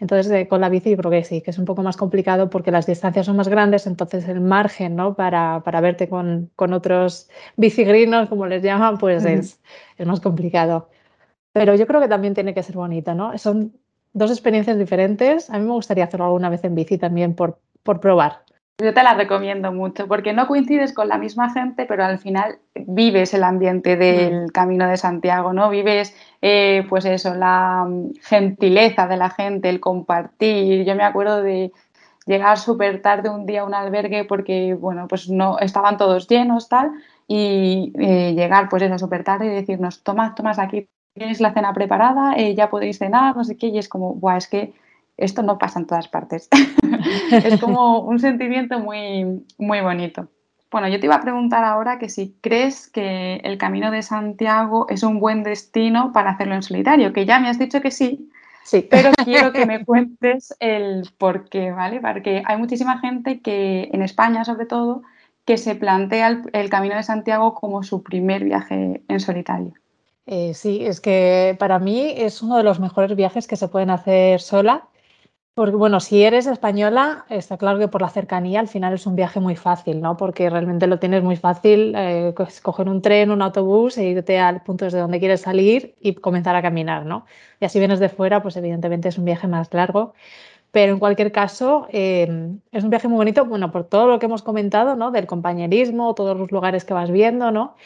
[0.00, 2.50] Entonces, eh, con la bici yo creo que sí, que es un poco más complicado
[2.50, 5.14] porque las distancias son más grandes, entonces el margen, ¿no?
[5.14, 9.60] Para, para verte con, con, otros bicigrinos, como les llaman, pues es,
[9.98, 10.88] es más complicado.
[11.52, 13.36] Pero yo creo que también tiene que ser bonito, ¿no?
[13.38, 13.74] Son
[14.12, 15.50] dos experiencias diferentes.
[15.50, 18.44] A mí me gustaría hacerlo alguna vez en bici también por, por probar.
[18.82, 22.58] Yo te la recomiendo mucho porque no coincides con la misma gente, pero al final
[22.74, 24.48] vives el ambiente del mm.
[24.48, 25.70] Camino de Santiago, ¿no?
[25.70, 30.84] Vives, eh, pues eso, la mm, gentileza de la gente, el compartir.
[30.84, 31.72] Yo me acuerdo de
[32.26, 36.68] llegar súper tarde un día a un albergue porque, bueno, pues no estaban todos llenos,
[36.68, 36.90] tal,
[37.28, 41.72] y eh, llegar, pues eso, súper tarde y decirnos, tomad, tomad aquí, tienes la cena
[41.72, 44.72] preparada, eh, ya podéis cenar, no sé qué, y es como, guau, es que
[45.22, 46.48] esto no pasa en todas partes.
[47.30, 50.28] es como un sentimiento muy, muy bonito.
[50.70, 54.86] Bueno, yo te iba a preguntar ahora que si crees que el Camino de Santiago
[54.88, 58.30] es un buen destino para hacerlo en solitario, que ya me has dicho que sí,
[58.64, 58.86] sí.
[58.90, 62.00] pero quiero que me cuentes el por qué, ¿vale?
[62.00, 65.02] Porque hay muchísima gente que, en España sobre todo,
[65.44, 69.74] que se plantea el, Camino de Santiago como su primer viaje en solitario.
[70.24, 73.90] Eh, sí, es que para mí es uno de los mejores viajes que se pueden
[73.90, 74.88] hacer sola
[75.54, 79.16] porque, bueno, si eres española, está claro que por la cercanía al final es un
[79.16, 80.16] viaje muy fácil, ¿no?
[80.16, 84.62] Porque realmente lo tienes muy fácil, eh, coger un tren, un autobús e irte al
[84.62, 87.26] punto desde donde quieres salir y comenzar a caminar, ¿no?
[87.60, 90.14] Y así vienes de fuera, pues evidentemente es un viaje más largo.
[90.72, 94.26] Pero en cualquier caso, em, es un viaje muy bonito, bueno, por todo lo que
[94.26, 95.10] hemos comentado, ¿no?
[95.10, 97.76] Del compañerismo, todos los lugares que vas viendo, ¿no?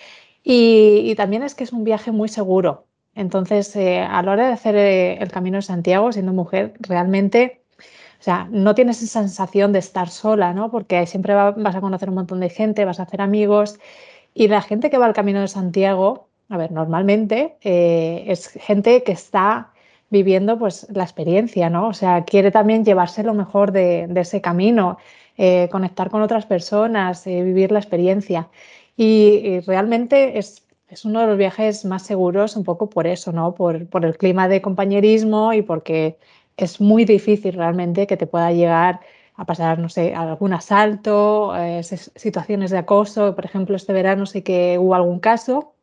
[0.44, 2.86] Y, también es que es un viaje muy seguro.
[3.16, 7.62] Entonces, eh, a la hora de hacer eh, el Camino de Santiago, siendo mujer, realmente,
[8.20, 10.70] o sea, no tienes esa sensación de estar sola, ¿no?
[10.70, 13.80] Porque siempre vas a conocer un montón de gente, vas a hacer amigos.
[14.34, 19.02] Y la gente que va al Camino de Santiago, a ver, normalmente eh, es gente
[19.02, 19.72] que está
[20.10, 21.88] viviendo pues la experiencia, ¿no?
[21.88, 24.98] O sea, quiere también llevarse lo mejor de, ese camino,
[25.70, 28.48] conectar con otras personas, vivir la experiencia.
[28.96, 33.54] y realmente es es uno de los viajes más seguros un poco por eso, ¿no?
[33.54, 36.18] Por, por, el clima de compañerismo y porque
[36.56, 39.00] es muy difícil realmente que te pueda llegar
[39.34, 43.34] a pasar, no sé, algún asalto, eh, situaciones de acoso.
[43.34, 45.74] Por ejemplo, este verano sé que hubo algún caso,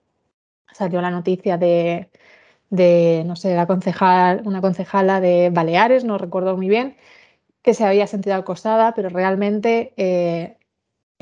[0.74, 2.10] salió la noticia de,
[2.70, 6.98] de no sé, la concejal, una concejala de Baleares, no recuerdo muy bien,
[7.64, 10.58] que se había sentido acosada, pero realmente eh,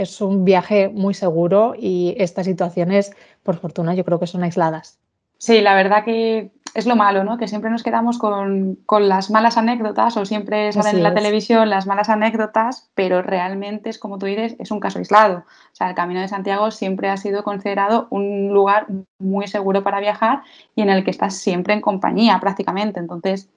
[0.01, 3.11] es un viaje muy seguro y estas situaciones,
[3.43, 4.99] por fortuna, yo creo que son aisladas.
[5.37, 7.37] Sí, la verdad que es lo malo, ¿no?
[7.37, 11.87] Que siempre nos quedamos con, las malas anécdotas o siempre salen en la televisión las
[11.87, 15.39] malas anécdotas, pero realmente es como tú dices, es un caso aislado.
[15.39, 18.87] O sea, el Camino de Santiago siempre ha sido considerado un lugar
[19.19, 20.43] muy seguro para viajar
[20.75, 22.99] y en el que estás siempre en compañía prácticamente.
[22.99, 23.49] Entonces,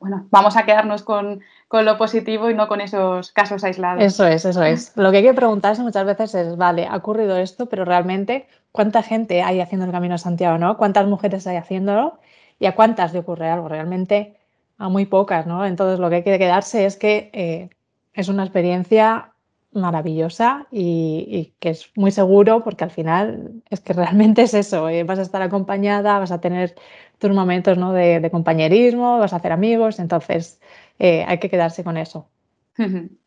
[0.00, 4.02] bueno, vamos a quedarnos con, con, lo positivo y no con esos casos aislados.
[4.02, 4.92] Eso es, eso es.
[4.96, 9.02] Lo que hay que preguntarse muchas veces es, vale, ha ocurrido esto, pero realmente cuánta
[9.02, 10.76] gente hay haciendo el Camino a Santiago, ¿no?
[10.76, 12.18] ¿Cuántas mujeres hay haciéndolo?
[12.58, 13.68] ¿Y a cuántas le ocurre algo?
[13.68, 14.36] Realmente
[14.78, 15.64] a muy pocas, ¿no?
[15.64, 17.70] Entonces lo que hay que quedarse es que eh,
[18.12, 19.32] es una experiencia
[19.74, 25.04] maravillosa y, que es muy seguro porque al final es que realmente es eso, eh,
[25.04, 26.74] vas a estar acompañada, vas a tener
[27.18, 27.92] tus momentos ¿no?
[27.92, 30.60] de, compañerismo, vas a hacer amigos, entonces
[30.98, 32.28] eh, hay que quedarse con eso.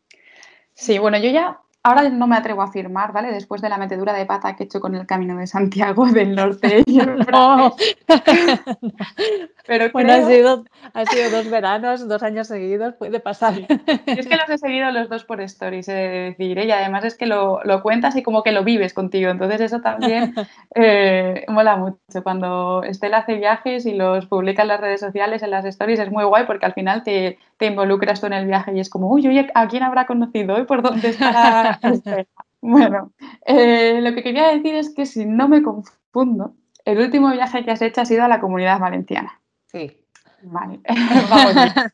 [0.80, 3.32] Sí, bueno, yo ya ahora no me atrevo a afirmar, ¿vale?
[3.32, 6.34] Después de la metedura de pata que he hecho con el Camino de Santiago del
[6.34, 6.84] Norte.
[9.66, 10.64] Pero bueno, ha, sido,
[11.10, 13.54] sido dos veranos, dos años seguidos, puede pasar.
[14.06, 16.66] es que los he seguido los dos por stories, he de decir, ¿eh?
[16.66, 20.34] y además es que lo, cuentas y como que lo vives contigo, entonces eso también
[20.74, 21.98] eh, mola mucho.
[22.22, 26.10] Cuando Estela hace viajes y los publica en las redes sociales, en las stories, es
[26.10, 29.10] muy guay porque al final te, te involucras tú en el viaje y es como,
[29.10, 30.64] uy, oye, ¿a quién habrá conocido hoy?
[30.64, 31.78] ¿Por dónde está?
[32.60, 33.12] bueno,
[33.44, 37.72] eh, lo que quería decir es que si no me confundo, el último viaje que
[37.72, 39.40] has hecho ha sido a la comunidad valenciana.
[39.66, 39.98] Sí.
[40.42, 40.80] Vale,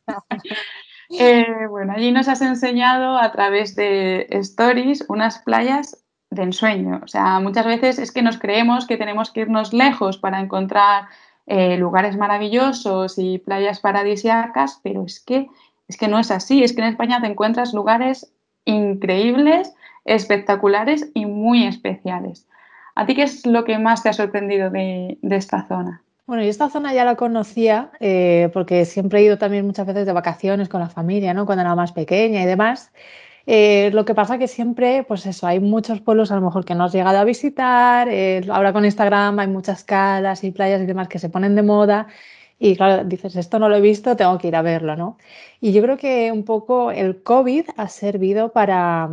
[1.18, 7.00] eh, bueno, allí nos has enseñado a través de stories unas playas de ensueño.
[7.02, 11.06] O sea, muchas veces es que nos creemos que tenemos que irnos lejos para encontrar
[11.46, 15.48] eh, lugares maravillosos y playas paradisíacas, pero es que,
[15.88, 16.62] es que no es así.
[16.62, 18.32] Es que en España te encuentras lugares
[18.64, 22.46] increíbles, espectaculares y muy especiales.
[22.94, 26.02] ¿A ti qué es lo que más te ha sorprendido de, esta zona?
[26.26, 30.06] Bueno, yo esta zona ya la conocía eh, porque siempre he ido también muchas veces
[30.06, 31.44] de vacaciones con la familia, ¿no?
[31.44, 32.92] Cuando era más pequeña y demás.
[33.46, 36.74] Eh, lo que pasa que siempre, pues eso, hay muchos pueblos a lo mejor que
[36.74, 38.08] no has llegado a visitar.
[38.08, 41.62] Eh, ahora con Instagram hay muchas calas y playas y demás que se ponen de
[41.62, 42.06] moda.
[42.58, 45.18] Y claro, dices, esto no lo he visto, tengo que ir a verlo, ¿no?
[45.60, 49.08] Y yo creo que un poco el COVID ha servido para,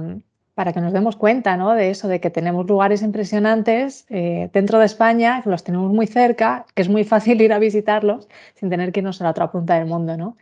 [0.54, 1.74] para que nos demos cuenta ¿no?
[1.74, 6.08] de eso, de que tenemos lugares impresionantes eh, dentro de España, que los tenemos muy
[6.08, 9.52] cerca, que es muy fácil ir a visitarlos sin tener que irnos a la otra
[9.52, 10.18] punta del mundo.
[10.18, 10.38] ¿no?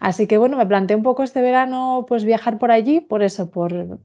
[0.00, 3.50] Así que bueno, me planteé un poco este verano pues viajar por allí, por eso,
[3.50, 4.00] por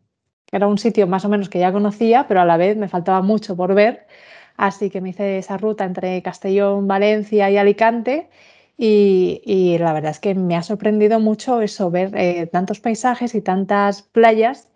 [0.52, 3.22] era un sitio más o menos que ya conocía, pero a la vez me faltaba
[3.22, 4.06] mucho por ver.
[4.58, 8.30] Así que me hice esa ruta entre Castellón, Valencia y Alicante.
[8.78, 13.42] Y, la verdad es que me ha sorprendido mucho eso, ver eh, tantos paisajes y
[13.42, 14.70] tantas playas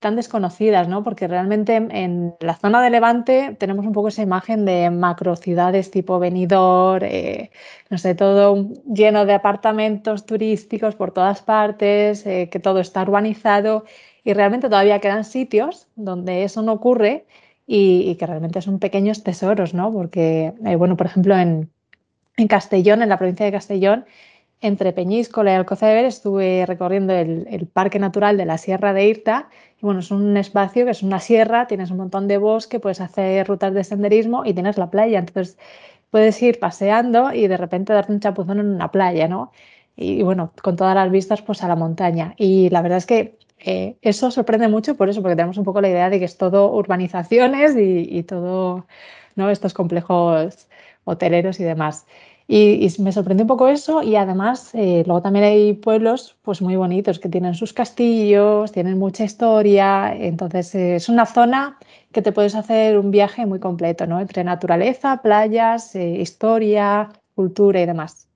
[0.00, 1.02] tan desconocidas, ¿no?
[1.02, 6.18] Porque realmente en la zona de Levante tenemos un poco esa imagen de macrocidades tipo
[6.18, 7.50] Benidorm, eh,
[7.90, 13.84] no sé, todo lleno de apartamentos turísticos por todas partes, eh, que todo está urbanizado
[14.22, 17.26] y realmente todavía quedan sitios donde eso no ocurre
[17.66, 19.92] y, que realmente son pequeños tesoros, ¿no?
[19.92, 21.70] Porque, eh, bueno, por ejemplo, en,
[22.36, 24.06] en Castellón, en la provincia de Castellón,
[24.60, 29.48] entre Peñíscola y Alcocer estuve recorriendo el, Parque Natural de la Sierra de Irta.
[29.80, 33.00] Y bueno, es un espacio que es una sierra, tienes un montón de bosque, puedes
[33.00, 35.20] hacer rutas de senderismo y tienes la playa.
[35.20, 35.56] Entonces
[36.10, 39.52] puedes ir paseando y de repente darte un chapuzón en una playa, ¿no?
[39.96, 42.34] Y, bueno, con todas las vistas pues a la montaña.
[42.36, 45.80] Y la verdad es que eh, eso sorprende mucho por eso, porque tenemos un poco
[45.80, 48.86] la idea de que es todo urbanizaciones y, y todo,
[49.36, 49.50] ¿no?
[49.50, 50.68] Estos complejos
[51.04, 52.06] hoteleros y demás.
[52.50, 56.76] Y, me sorprendió un poco eso y además eh, luego también hay pueblos pues muy
[56.76, 61.76] bonitos que tienen sus castillos, tienen mucha historia, entonces eh, es una zona
[62.10, 64.18] que te puedes hacer un viaje muy completo, ¿no?
[64.18, 68.26] Entre naturaleza, playas, eh, historia, cultura y demás.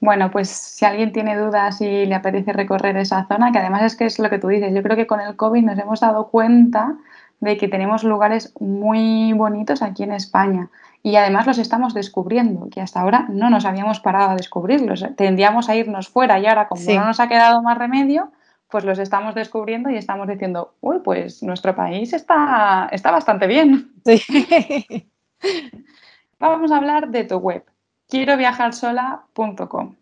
[0.00, 3.94] Bueno, pues si alguien tiene dudas y le apetece recorrer esa zona, que además es
[3.94, 6.26] que es lo que tú dices, yo creo que con el COVID nos hemos dado
[6.28, 6.96] cuenta
[7.38, 10.70] de que tenemos lugares muy bonitos aquí en España
[11.06, 15.04] y además los estamos descubriendo, que hasta ahora no nos habíamos parado a descubrirlos.
[15.16, 18.32] Tendíamos a irnos fuera y ahora como no nos ha quedado más remedio,
[18.70, 23.92] pues los estamos descubriendo y estamos diciendo, uy, pues nuestro país está, está bastante bien.
[24.06, 25.06] Sí.
[26.40, 27.64] Vamos a hablar de tu web,
[28.08, 29.96] quiero viajarsola.com.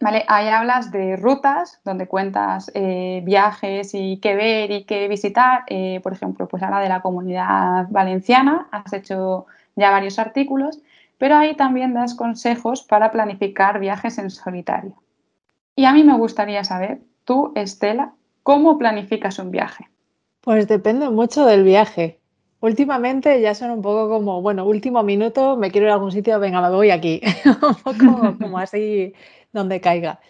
[0.00, 0.26] ¿Vale?
[0.28, 5.62] Ahí hablas de rutas donde cuentas eh, viajes y qué ver y qué visitar.
[5.68, 10.80] Eh, por ejemplo, pues ahora de la comunidad valenciana has hecho ya varios artículos,
[11.18, 14.94] pero ahí también das consejos para planificar viajes en solitario.
[15.76, 19.88] Y a mí me gustaría saber, tú, Estela, ¿cómo planificas un viaje?
[20.40, 22.20] Pues depende mucho del viaje.
[22.60, 26.38] Últimamente ya son un poco como, bueno, último minuto, me quiero ir a algún sitio,
[26.38, 27.20] venga, me voy aquí.
[27.44, 29.14] un poco como así
[29.52, 30.20] donde caiga.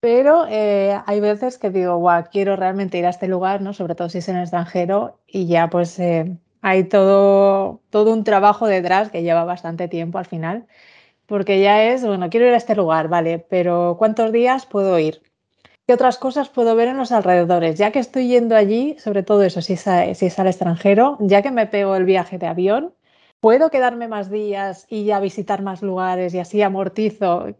[0.00, 3.72] Pero eh, hay veces que digo, guau, quiero realmente ir a este lugar, ¿no?
[3.72, 8.24] Sobre todo si es en el extranjero, y ya pues eh, hay todo, todo un
[8.24, 10.66] trabajo detrás que lleva bastante tiempo al final,
[11.26, 15.22] porque ya es, bueno, quiero ir a este lugar, vale, pero ¿cuántos días puedo ir?
[15.86, 17.78] ¿Qué otras cosas puedo ver en los alrededores?
[17.78, 21.42] Ya que estoy yendo allí, sobre todo eso, si es, si es al extranjero, ya
[21.42, 22.94] que me pego el viaje de avión,
[23.40, 27.54] ¿puedo quedarme más días y ya visitar más lugares y así amortizo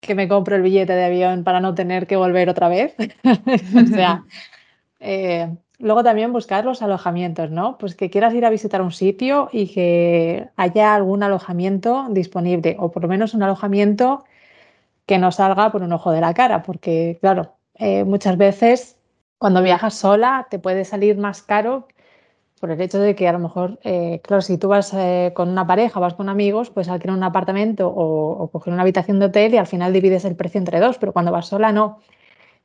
[0.00, 2.94] que me compro el billete de avión para no tener que volver otra vez?
[3.74, 4.24] o sea,
[5.00, 7.76] eh, luego también buscar los alojamientos, ¿no?
[7.76, 12.90] Pues que quieras ir a visitar un sitio y que haya algún alojamiento disponible o
[12.92, 14.24] por lo menos un alojamiento
[15.06, 18.96] que no salga por un ojo de la cara, porque claro, eh, muchas veces
[19.38, 21.88] cuando viajas sola te puede salir más caro
[22.60, 25.48] por el hecho de que a lo mejor, eh, claro, si tú vas eh, con
[25.48, 29.54] una pareja, vas con amigos, pues alquilar un apartamento o, coger una habitación de hotel
[29.54, 31.98] y al final divides el precio entre dos, pero cuando vas sola no.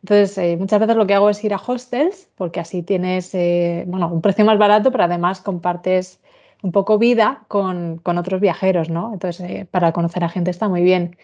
[0.10, 3.34] Entonces, muchas veces lo que hago es ir a hostels porque así tienes,
[3.88, 6.22] bueno, un precio más barato, pero además compartes
[6.64, 9.12] un poco vida con, con otros viajeros, ¿no?
[9.14, 11.18] Entonces, para conocer a gente está muy bien.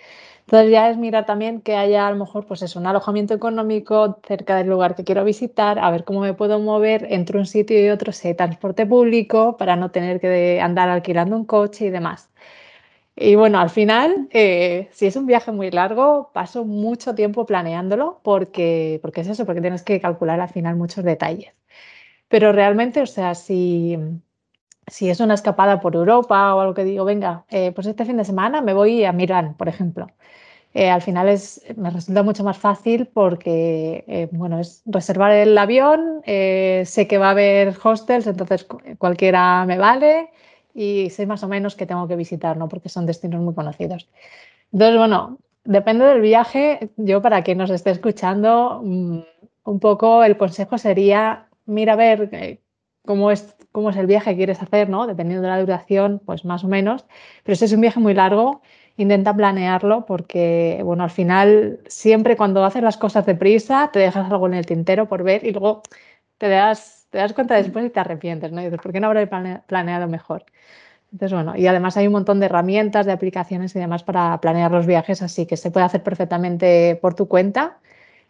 [0.46, 4.19] Entonces ya es mirar también que haya a lo mejor pues eso, un alojamiento económico
[4.28, 7.82] cerca del lugar que quiero visitar, a ver cómo me puedo mover entre un sitio
[7.84, 11.89] y otro, si hay transporte público, para no tener que andar alquilando un coche y
[11.89, 12.30] demás.
[13.15, 18.19] Y bueno, al final, eh, si es un viaje muy largo, paso mucho tiempo planeándolo
[18.23, 21.54] porque, porque es eso, porque tienes que calcular al final muchos detalles.
[22.30, 23.97] Pero realmente, o sea, si,
[24.88, 28.17] si es una escapada por Europa o algo que digo, venga, eh, pues este fin
[28.17, 30.08] de semana me voy a Milán, por ejemplo.
[30.73, 35.58] Eh, al final es, me resulta mucho más fácil porque, eh, bueno, es reservar el
[35.58, 40.32] avión, sé que va a haber hostels, entonces cualquiera me vale
[40.74, 42.68] y sé más o menos que tengo que visitar, ¿no?
[42.68, 44.10] Porque son destinos muy conocidos.
[44.72, 46.90] Entonces, bueno, depende del viaje.
[46.98, 49.20] Yo, para quien nos esté escuchando, mm,
[49.66, 52.60] un poco el consejo sería, mira ver
[53.06, 55.08] cómo es cómo es el viaje que quieres hacer, ¿no?
[55.08, 57.06] Dependiendo de la duración, pues más o menos.
[57.44, 58.62] Pero si es un viaje muy largo,
[58.98, 64.48] intenta planearlo porque, bueno, al final, siempre cuando haces las cosas deprisa, te dejas algo
[64.48, 65.82] en el tintero por ver y luego
[66.38, 68.60] te das, te das cuenta después y te arrepientes, ¿no?
[68.60, 70.45] Y dices, ¿por qué no habré planeado mejor?
[71.12, 74.71] Entonces, bueno, y además hay un montón de herramientas, de aplicaciones y demás para planear
[74.71, 77.78] los viajes, así que se puede hacer perfectamente por tu cuenta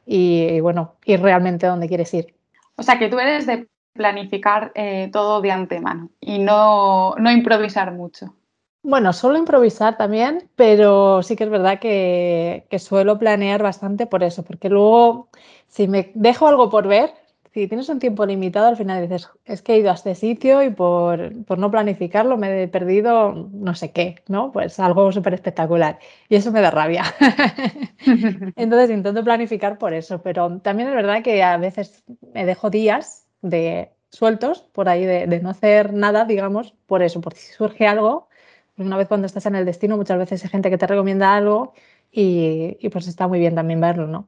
[0.05, 2.35] y, y bueno, ir realmente a donde quieres ir.
[2.75, 7.93] O sea, que tú eres de planificar eh, todo de antemano y no, no, improvisar
[7.93, 8.35] mucho.
[8.81, 14.23] Bueno, suelo improvisar también, pero sí que es verdad que, que, suelo planear bastante por
[14.23, 15.29] eso, porque luego
[15.67, 17.11] si me dejo algo por ver,
[17.53, 20.63] si tienes un tiempo limitado, al final dices, es que he ido a este sitio
[20.63, 24.51] y por, por no planificarlo me he perdido no sé qué, ¿no?
[24.51, 25.99] Pues algo súper espectacular.
[26.29, 27.03] Y eso me da rabia.
[28.55, 33.27] Entonces intento planificar por eso, pero también es verdad que a veces me dejo días
[33.43, 38.29] de sueltos por ahí, de, no hacer nada, digamos, por eso, por si surge algo,
[38.77, 41.73] una vez cuando estás en el destino, muchas veces hay gente que te recomienda algo
[42.11, 44.27] y, y pues está muy bien también verlo, ¿no?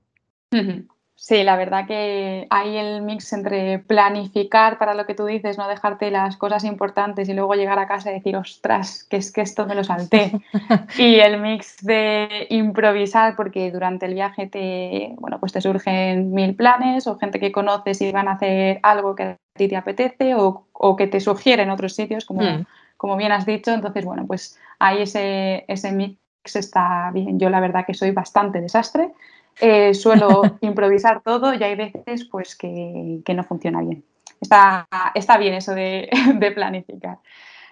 [1.17, 5.67] Sí, la verdad que hay el mix entre planificar para lo que tú dices, no
[5.67, 9.41] dejarte las cosas importantes y luego llegar a casa y decir, ostras, que es que
[9.41, 10.33] esto me lo salté.
[10.97, 16.53] y el mix de improvisar, porque durante el viaje te, bueno, pues te surgen mil
[16.53, 20.35] planes o gente que conoces y van a hacer algo que a ti te apetece
[20.35, 22.65] o, o que te sugieren otros sitios, como, mm.
[22.97, 23.71] como bien has dicho.
[23.71, 26.19] Entonces, bueno, pues ahí ese, ese mix
[26.55, 27.39] está bien.
[27.39, 29.13] Yo la verdad que soy bastante desastre
[29.59, 34.03] eh, suelo improvisar todo y hay veces pues que, no funciona bien.
[34.41, 36.09] Está, está bien eso de,
[36.53, 37.19] planificar.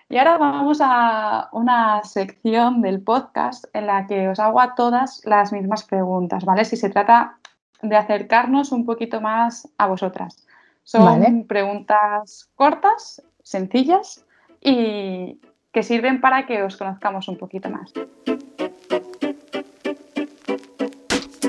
[0.09, 5.21] Y ahora vamos a una sección del podcast en la que os hago a todas
[5.25, 6.65] las mismas preguntas, ¿vale?
[6.65, 7.37] Si se trata
[7.81, 10.45] de acercarnos un poquito más a vosotras.
[10.83, 14.25] Son preguntas cortas, sencillas
[14.61, 15.39] y
[15.71, 17.91] que sirven para que os conozcamos un poquito más.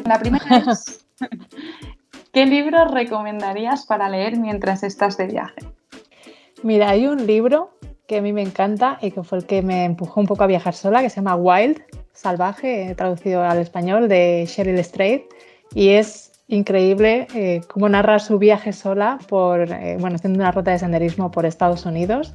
[0.04, 1.06] La primera es,
[2.32, 5.60] ¿qué libro recomendarías para leer mientras estás de viaje?
[6.62, 9.84] Mira, hay un libro que a mí me encanta y que fue el que me
[9.84, 11.82] empujó un poco a viajar sola, que se llama Wild,
[12.12, 15.24] salvaje, traducido al español, de Sheryl Strait,
[15.74, 20.70] y es increíble eh, cómo narra su viaje sola por, eh, bueno, haciendo una ruta
[20.70, 22.30] de senderismo por Estados Unidos.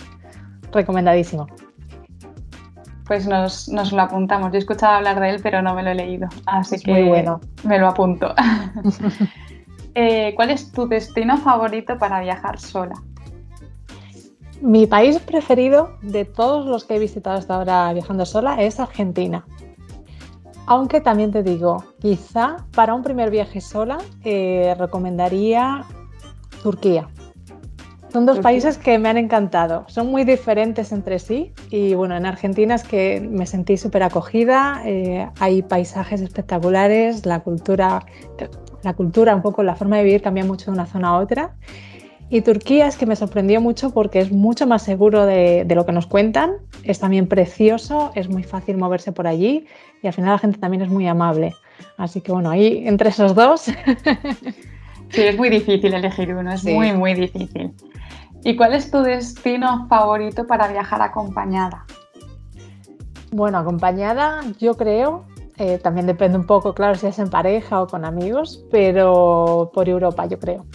[0.71, 1.47] Recomendadísimo
[3.09, 4.51] pues nos, lo apuntamos.
[4.51, 7.03] Yo he escuchado hablar de él, pero no me lo he leído, así que muy
[7.09, 7.41] bueno.
[7.65, 8.33] me lo apunto.
[9.95, 12.93] Eh, ¿Cuál es tu destino favorito para viajar sola?
[14.61, 19.43] Mi país preferido de todos los que he visitado hasta ahora viajando sola es Argentina.
[20.67, 25.83] Aunque también te digo, quizá para un primer viaje sola eh, recomendaría
[26.61, 27.09] Turquía.
[28.11, 29.85] Son dos países que me han encantado.
[29.87, 34.81] Son muy diferentes entre sí y bueno, en Argentina es que me sentí súper acogida.
[34.85, 38.03] Eh, hay paisajes espectaculares, la cultura,
[38.81, 41.55] la cultura, un poco la forma de vivir cambia mucho de una zona a otra.
[42.31, 45.91] Y Turquía es que me sorprendió mucho porque es mucho más seguro de, lo que
[45.91, 46.53] nos cuentan,
[46.83, 49.65] es también precioso, es muy fácil moverse por allí
[50.03, 51.55] y al final la gente también es muy amable.
[51.97, 53.61] Así que bueno, ahí entre esos dos.
[55.09, 57.73] sí, es muy difícil elegir uno, es muy, muy difícil.
[58.43, 61.85] ¿Y cuál es tu destino favorito para viajar acompañada?
[63.31, 65.25] Bueno, acompañada yo creo,
[65.57, 69.87] eh, también depende un poco, claro, si es en pareja o con amigos, pero por
[69.87, 70.65] Europa yo creo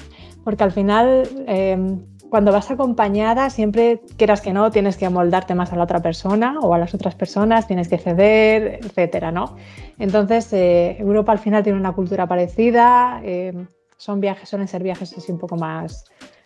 [0.44, 5.72] porque al final em, cuando vas acompañada siempre quieras que no tienes que amoldarte más
[5.72, 9.56] a la otra persona o a las otras personas, tienes que ceder, etcétera, ¿no?
[9.98, 15.16] Entonces eh, Europa al final tiene una cultura parecida, em, son viajes, suelen ser viajes
[15.16, 16.04] así un poco más,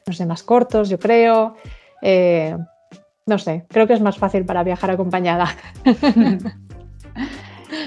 [0.08, 1.54] no sé, más cortos, yo creo.
[2.02, 2.56] Eh,
[3.26, 5.48] no sé, creo que es más fácil para viajar acompañada.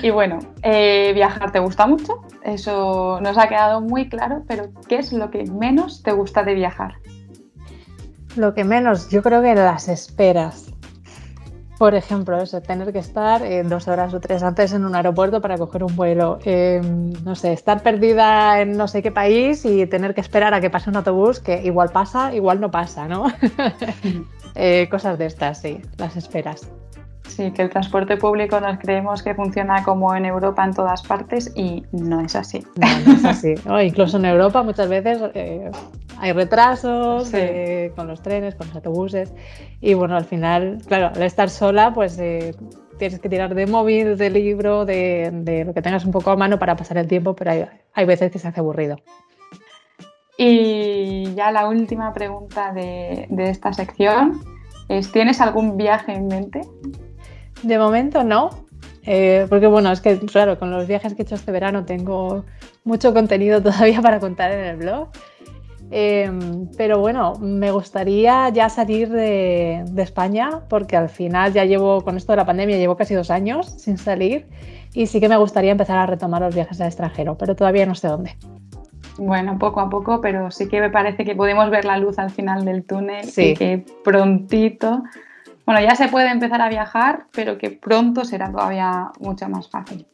[0.03, 4.97] Y bueno, eh, viajar te gusta mucho, eso nos ha quedado muy claro, pero ¿qué
[4.97, 6.95] es lo que menos te gusta de viajar?
[8.35, 10.70] Lo que menos, yo creo que las esperas.
[11.81, 15.41] Por ejemplo, eso, tener que estar eh, dos horas o tres antes en un aeropuerto
[15.41, 16.37] para coger un vuelo.
[16.45, 20.61] Em, no sé, estar perdida en no sé qué país y tener que esperar a
[20.61, 23.25] que pase un autobús que igual pasa, igual no pasa, ¿no?
[24.53, 26.69] Eh, cosas de estas, sí, las esperas.
[27.31, 31.49] Sí, que el transporte público nos creemos que funciona como en Europa en todas partes
[31.55, 32.61] y no es así.
[32.75, 33.55] No, es así.
[33.85, 35.71] incluso en Europa muchas veces eh,
[36.19, 39.33] hay retrasos eh, con los trenes, con los autobuses
[39.79, 42.53] y bueno, al final, claro, al estar sola, pues eh,
[42.99, 46.59] tienes que tirar de móvil, de libro, de, lo que tengas un poco a mano
[46.59, 48.97] para pasar el tiempo, pero hay, hay veces que se hace aburrido.
[50.37, 54.41] Y ya la última pregunta de, de esta sección
[54.89, 56.61] es, ¿tienes algún viaje en mente?
[57.63, 58.49] De momento no,
[59.03, 62.45] eh, porque bueno, es que claro, con los viajes que he hecho este verano tengo
[62.83, 65.09] mucho contenido todavía para contar en el blog.
[65.93, 72.15] Em, pero bueno, me gustaría ya salir de, España porque al final ya llevo, con
[72.15, 74.47] esto de la pandemia, llevo casi dos años sin salir
[74.93, 77.95] y sí que me gustaría empezar a retomar los viajes al extranjero, pero todavía no
[77.95, 78.37] sé dónde.
[79.17, 82.29] Bueno, poco a poco, pero sí que me parece que podemos ver la luz al
[82.29, 85.03] final del túnel y que prontito
[85.65, 90.05] bueno, ya se puede empezar a viajar, pero que pronto será todavía mucho más fácil.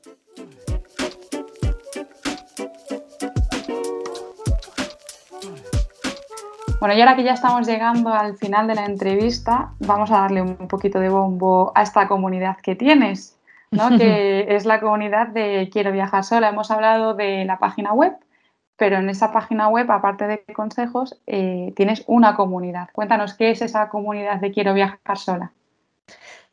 [6.79, 10.43] Bueno, y ahora que ya estamos llegando al final de la entrevista, vamos a darle
[10.43, 13.35] un poquito de bombo a esta comunidad que tienes,
[13.71, 13.89] ¿no?
[13.97, 16.49] que es la comunidad de Quiero viajar sola.
[16.49, 18.13] Hemos hablado de la página web,
[18.77, 22.89] pero en esa página web, aparte de consejos, eh, tienes una comunidad.
[22.93, 25.51] Cuéntanos, ¿qué es esa comunidad de Quiero viajar sola?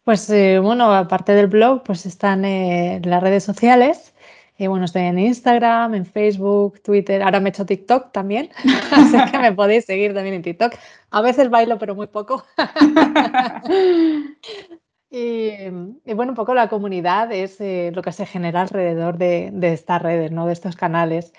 [0.05, 4.15] Pues eh, bueno, aparte del blog, pues están eh, las redes sociales.
[4.59, 7.23] bueno, estoy en Instagram, en Facebook, Twitter.
[7.23, 8.51] Ahora me he hecho TikTok también,
[8.91, 10.75] así que me podéis seguir también en TikTok.
[11.11, 12.45] A veces bailo, pero muy poco.
[15.11, 15.69] y,
[16.15, 17.59] bueno, un poco la comunidad es
[17.95, 20.47] lo que se genera alrededor de, de estas redes, ¿no?
[20.47, 21.33] de estos canales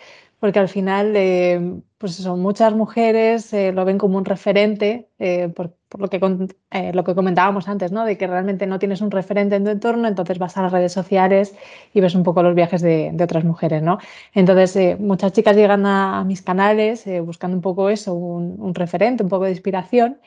[0.45, 5.47] porque al final, eh, pues son muchas mujeres eh, lo ven como un referente, eh,
[5.47, 8.05] por, lo, que, lo que comentábamos antes, ¿no?
[8.05, 10.93] de que realmente no tienes un referente en tu entorno, entonces vas a las redes
[10.93, 11.55] sociales
[11.95, 13.81] y ves un poco los viajes de, otras mujeres.
[13.81, 13.97] ¿no?
[14.35, 19.45] Entonces, muchas chicas llegan a, mis canales buscando un poco eso, un, referente, un poco
[19.45, 20.19] de inspiración,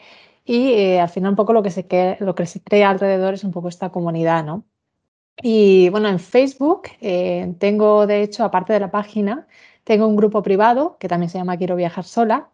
[0.45, 1.87] y al final un poco lo que, se,
[2.19, 4.43] lo que se crea alrededor es un poco esta comunidad.
[4.45, 4.65] ¿no?
[5.41, 6.89] Y bueno, en Facebook
[7.61, 9.47] tengo, de hecho, aparte de la página,
[9.89, 12.51] tengo un grupo privado que también se llama Quiero viajar sola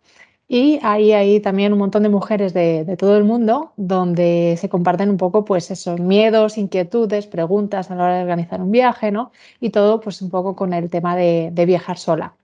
[0.47, 5.11] y ahí hay también un montón de mujeres de, todo el mundo donde se comparten
[5.11, 9.32] un poco pues esos miedos, inquietudes, preguntas a la hora de organizar un viaje, ¿no?
[9.59, 12.37] Y todo pues un poco con el tema de, viajar sola.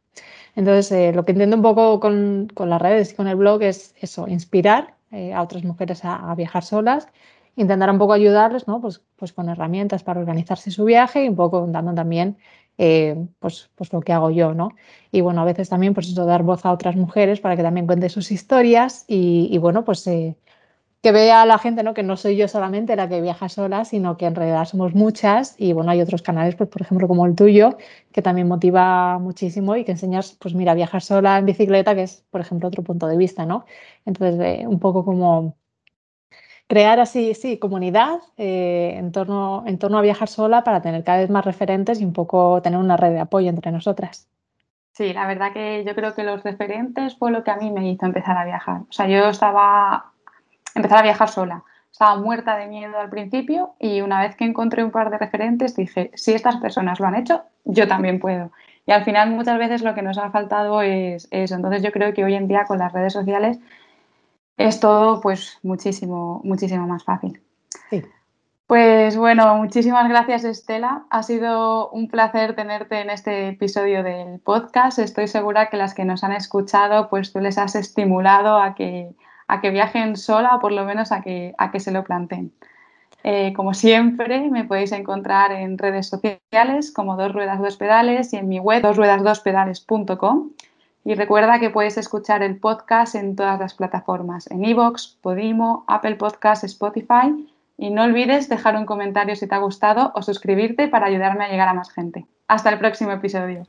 [0.56, 3.94] Entonces, eh, lo que intento un poco con, las redes y con el blog es
[4.00, 7.06] eso, inspirar eh, a otras mujeres a, viajar solas,
[7.54, 8.80] intentar un poco ayudarles, ¿no?
[8.80, 12.38] Pues, pues con herramientas para organizarse su viaje y un poco dando también
[12.78, 14.70] eh, pues, pues lo que hago yo, ¿no?
[15.12, 17.86] Y bueno, a veces también pues eso, dar voz a otras mujeres para que también
[17.86, 20.36] cuenten sus historias y, bueno, pues eh,
[21.02, 21.94] que vea la gente, ¿no?
[21.94, 25.54] Que no soy yo solamente la que viaja sola, sino que en realidad somos muchas
[25.58, 27.78] y bueno, hay otros canales, pues por ejemplo como el tuyo,
[28.12, 32.24] que también motiva muchísimo y que enseñas, pues mira, viajar sola en bicicleta, que es
[32.30, 33.64] por ejemplo otro punto de vista, ¿no?
[34.04, 35.56] Entonces, eh, un poco como
[36.70, 41.18] crear así, sí, comunidad eh, en, torno, en torno a viajar sola para tener cada
[41.18, 44.28] vez más referentes y un poco tener una red de apoyo entre nosotras.
[44.92, 47.90] Sí, la verdad que yo creo que los referentes fue lo que a mí me
[47.90, 48.82] hizo empezar a viajar.
[48.82, 50.12] O sea, yo estaba,
[50.76, 51.64] empezar a viajar sola.
[51.90, 55.74] Estaba muerta de miedo al principio y una vez que encontré un par de referentes
[55.74, 58.52] dije, si estas personas lo han hecho, yo también puedo.
[58.86, 61.56] Y al final muchas veces lo que nos ha faltado es eso.
[61.56, 63.58] Entonces yo creo que hoy en día con las redes sociales
[64.60, 67.40] es todo pues muchísimo, muchísimo más fácil.
[68.66, 71.04] Pues bueno, muchísimas gracias Estela.
[71.10, 74.98] Ha sido un placer tenerte en este episodio del podcast.
[74.98, 79.10] Estoy segura que las que nos han escuchado, pues tú les has estimulado a que,
[79.48, 82.52] a que viajen sola o por lo menos a que, a que se lo planteen.
[83.24, 88.36] Eh, como siempre, me podéis encontrar en redes sociales como Dos Ruedas Dos Pedales y
[88.36, 90.50] en mi web dosruedasdospedales.com.
[91.04, 96.16] Y recuerda que puedes escuchar el podcast en todas las plataformas, en iVoox, Podimo, Apple
[96.16, 97.48] Podcasts, Spotify.
[97.78, 101.48] Y no olvides dejar un comentario si te ha gustado o suscribirte para ayudarme a
[101.48, 102.26] llegar a más gente.
[102.46, 103.66] Hasta el próximo episodio.